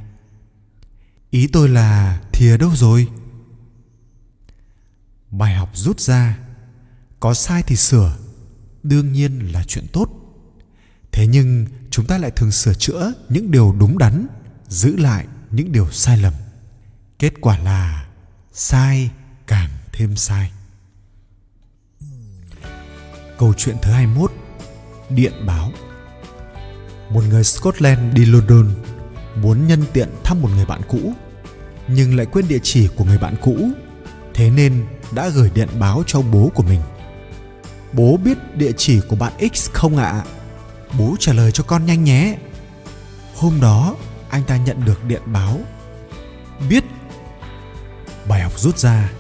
ý 1.30 1.48
tôi 1.48 1.70
là 1.70 2.22
thìa 2.34 2.58
đâu 2.58 2.72
rồi 2.76 3.08
bài 5.32 5.54
học 5.54 5.70
rút 5.74 6.00
ra. 6.00 6.38
Có 7.20 7.34
sai 7.34 7.64
thì 7.64 7.76
sửa, 7.76 8.18
đương 8.84 9.14
nhiên 9.14 9.52
là 9.52 9.64
chuyện 9.68 9.86
tốt. 9.94 10.10
Thế 11.12 11.28
nhưng 11.28 11.66
chúng 11.92 12.06
ta 12.06 12.18
lại 12.18 12.32
thường 12.32 12.52
sửa 12.52 12.74
chữa 12.74 13.14
những 13.30 13.52
điều 13.52 13.76
đúng 13.80 13.98
đắn, 13.98 14.28
giữ 14.68 14.96
lại 14.96 15.26
những 15.52 15.72
điều 15.72 15.92
sai 15.92 16.18
lầm. 16.18 16.34
Kết 17.20 17.34
quả 17.42 17.58
là 17.58 18.08
sai 18.54 19.10
càng 19.48 19.70
thêm 19.92 20.16
sai. 20.16 20.52
Câu 23.38 23.54
chuyện 23.58 23.76
thứ 23.82 23.92
21 23.92 24.32
điện 25.10 25.34
báo. 25.46 25.72
Một 27.10 27.24
người 27.30 27.44
Scotland 27.44 28.14
đi 28.14 28.26
London 28.26 28.70
muốn 29.36 29.68
nhân 29.68 29.84
tiện 29.94 30.10
thăm 30.24 30.42
một 30.42 30.50
người 30.56 30.66
bạn 30.66 30.82
cũ, 30.88 31.14
nhưng 31.88 32.16
lại 32.16 32.26
quên 32.26 32.48
địa 32.48 32.60
chỉ 32.64 32.88
của 32.96 33.04
người 33.04 33.18
bạn 33.18 33.36
cũ. 33.42 33.58
Thế 34.34 34.50
nên 34.50 34.86
đã 35.12 35.30
gửi 35.30 35.52
điện 35.54 35.70
báo 35.80 36.04
cho 36.08 36.22
bố 36.22 36.52
của 36.56 36.64
mình. 36.64 36.82
Bố 37.94 38.18
biết 38.18 38.38
địa 38.56 38.72
chỉ 38.78 39.02
của 39.10 39.16
bạn 39.16 39.34
x 39.54 39.72
không 39.72 39.98
ạ? 39.98 40.10
À? 40.10 40.24
bố 40.98 41.16
trả 41.20 41.34
lời 41.34 41.52
cho 41.52 41.64
con 41.64 41.86
nhanh 41.86 42.04
nhé. 42.04 42.38
Hôm 43.36 43.62
đó, 43.62 43.96
anh 44.30 44.44
ta 44.44 44.58
nhận 44.58 44.86
được 44.86 45.04
điện 45.04 45.22
báo. 45.26 45.60
Biết. 46.70 46.84
Bài 48.28 48.42
học 48.42 48.60
rút 48.60 48.78
ra. 48.78 49.12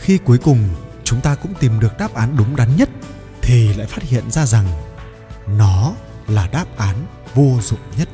Khi 0.00 0.18
cuối 0.18 0.38
cùng 0.38 0.68
chúng 1.04 1.20
ta 1.20 1.34
cũng 1.34 1.54
tìm 1.54 1.80
được 1.80 1.98
đáp 1.98 2.14
án 2.14 2.36
đúng 2.36 2.56
đắn 2.56 2.76
nhất, 2.76 2.88
thì 3.42 3.74
lại 3.74 3.86
phát 3.86 4.02
hiện 4.02 4.30
ra 4.30 4.46
rằng 4.46 4.66
nó 5.46 5.92
là 6.28 6.46
đáp 6.46 6.66
án 6.76 7.06
vô 7.34 7.58
dụng 7.62 7.80
nhất. 7.98 8.08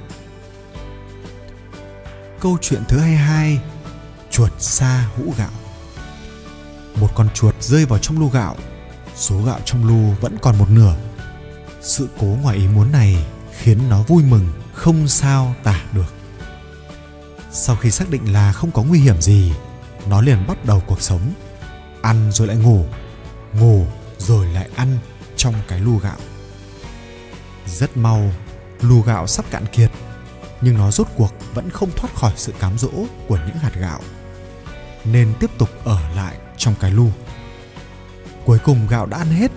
Câu 2.40 2.58
chuyện 2.60 2.82
thứ 2.88 2.98
22 2.98 3.60
Chuột 4.30 4.52
xa 4.58 5.08
hũ 5.16 5.34
gạo. 5.38 5.50
Một 7.00 7.08
con 7.14 7.28
chuột 7.34 7.54
rơi 7.60 7.84
vào 7.84 7.98
trong 7.98 8.18
lu 8.18 8.28
gạo. 8.28 8.56
Số 9.16 9.42
gạo 9.42 9.60
trong 9.64 9.86
lu 9.88 10.14
vẫn 10.20 10.36
còn 10.42 10.58
một 10.58 10.70
nửa. 10.70 10.96
Sự 11.80 12.08
cố 12.20 12.26
ngoài 12.26 12.56
ý 12.56 12.68
muốn 12.68 12.92
này 12.92 13.26
khiến 13.58 13.78
nó 13.88 14.02
vui 14.02 14.22
mừng, 14.22 14.52
không 14.72 15.08
sao 15.08 15.54
tả 15.62 15.82
được. 15.92 16.14
Sau 17.50 17.76
khi 17.76 17.90
xác 17.90 18.10
định 18.10 18.32
là 18.32 18.52
không 18.52 18.70
có 18.70 18.82
nguy 18.82 19.00
hiểm 19.00 19.20
gì, 19.20 19.52
nó 20.08 20.20
liền 20.20 20.46
bắt 20.46 20.64
đầu 20.64 20.82
cuộc 20.86 21.02
sống. 21.02 21.32
Ăn 22.02 22.32
rồi 22.32 22.48
lại 22.48 22.56
ngủ 22.56 22.86
ngủ 23.52 23.86
rồi 24.18 24.46
lại 24.46 24.68
ăn 24.76 24.98
trong 25.36 25.54
cái 25.68 25.80
lu 25.80 25.98
gạo. 25.98 26.16
Rất 27.66 27.96
mau 27.96 28.30
lu 28.80 29.02
gạo 29.02 29.26
sắp 29.26 29.44
cạn 29.50 29.66
kiệt, 29.66 29.90
nhưng 30.60 30.78
nó 30.78 30.90
rốt 30.90 31.06
cuộc 31.16 31.34
vẫn 31.54 31.70
không 31.70 31.90
thoát 31.96 32.14
khỏi 32.14 32.32
sự 32.36 32.52
cám 32.60 32.78
dỗ 32.78 32.90
của 33.28 33.38
những 33.46 33.56
hạt 33.56 33.72
gạo. 33.74 34.00
Nên 35.04 35.34
tiếp 35.40 35.50
tục 35.58 35.68
ở 35.84 36.00
lại 36.14 36.36
trong 36.58 36.74
cái 36.80 36.90
lu. 36.90 37.10
Cuối 38.44 38.58
cùng 38.58 38.86
gạo 38.86 39.06
đã 39.06 39.18
ăn 39.18 39.30
hết 39.30 39.50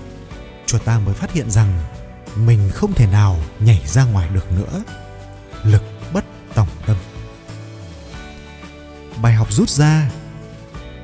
chuột 0.66 0.86
ta 0.86 1.00
mới 1.00 1.14
phát 1.14 1.34
hiện 1.34 1.52
rằng 1.52 1.80
mình 2.36 2.70
không 2.74 2.94
thể 2.94 3.08
nào 3.08 3.40
nhảy 3.60 3.82
ra 3.86 4.04
ngoài 4.04 4.30
được 4.34 4.52
nữa. 4.52 4.84
Lực 5.64 5.84
bất 6.14 6.26
tòng 6.54 6.68
tâm. 6.86 6.98
Bài 9.22 9.34
học 9.34 9.54
rút 9.54 9.70
ra, 9.70 10.12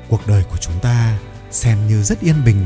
cuộc 0.08 0.28
đời 0.28 0.44
của 0.52 0.58
chúng 0.58 0.80
ta 0.80 1.20
xem 1.52 1.88
như 1.88 2.04
rất 2.04 2.20
yên 2.20 2.44
bình, 2.46 2.66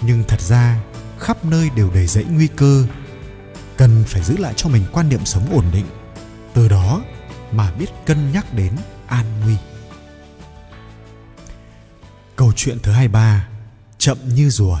nhưng 0.00 0.24
thật 0.28 0.40
ra 0.40 0.80
khắp 1.18 1.44
nơi 1.44 1.70
đều 1.76 1.90
đầy 1.90 2.06
rẫy 2.06 2.24
nguy 2.24 2.46
cơ, 2.46 2.84
cần 3.76 4.04
phải 4.06 4.22
giữ 4.22 4.36
lại 4.36 4.54
cho 4.56 4.68
mình 4.68 4.84
quan 4.92 5.08
niệm 5.08 5.24
sống 5.24 5.46
ổn 5.52 5.64
định, 5.72 5.86
từ 6.54 6.68
đó 6.68 7.02
mà 7.52 7.70
biết 7.78 7.90
cân 8.06 8.32
nhắc 8.32 8.54
đến 8.54 8.72
an 9.06 9.26
nguy 9.44 9.56
chuyện 12.56 12.78
thứ 12.82 12.92
hai 12.92 13.08
ba, 13.08 13.48
chậm 13.98 14.18
như 14.34 14.50
rùa. 14.50 14.78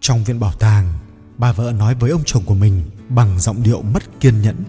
Trong 0.00 0.24
viện 0.24 0.40
bảo 0.40 0.52
tàng, 0.52 0.92
bà 1.38 1.52
vợ 1.52 1.72
nói 1.72 1.94
với 1.94 2.10
ông 2.10 2.22
chồng 2.26 2.44
của 2.44 2.54
mình 2.54 2.90
bằng 3.08 3.40
giọng 3.40 3.62
điệu 3.62 3.82
mất 3.82 4.20
kiên 4.20 4.42
nhẫn. 4.42 4.64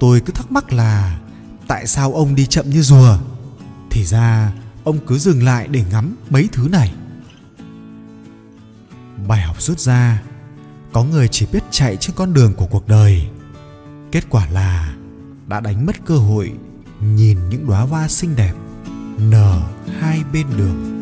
Tôi 0.00 0.20
cứ 0.20 0.32
thắc 0.32 0.52
mắc 0.52 0.72
là, 0.72 1.20
tại 1.68 1.86
sao 1.86 2.12
ông 2.12 2.34
đi 2.34 2.46
chậm 2.46 2.70
như 2.70 2.82
rùa? 2.82 3.18
Thì 3.90 4.04
ra, 4.04 4.52
ông 4.84 4.98
cứ 5.06 5.18
dừng 5.18 5.42
lại 5.42 5.68
để 5.68 5.84
ngắm 5.90 6.16
mấy 6.30 6.48
thứ 6.52 6.68
này. 6.68 6.94
Bài 9.26 9.42
học 9.42 9.62
rút 9.62 9.78
ra, 9.78 10.22
có 10.92 11.04
người 11.04 11.28
chỉ 11.28 11.46
biết 11.52 11.62
chạy 11.70 11.96
trên 11.96 12.16
con 12.16 12.34
đường 12.34 12.54
của 12.54 12.66
cuộc 12.66 12.88
đời. 12.88 13.28
Kết 14.12 14.24
quả 14.30 14.46
là, 14.46 14.94
đã 15.46 15.60
đánh 15.60 15.86
mất 15.86 15.96
cơ 16.06 16.16
hội 16.16 16.52
nhìn 17.00 17.48
những 17.48 17.66
đóa 17.66 17.80
hoa 17.80 18.08
xinh 18.08 18.36
đẹp 18.36 18.52
nở 19.18 19.60
hai 20.00 20.22
bên 20.32 20.46
đường. 20.58 20.95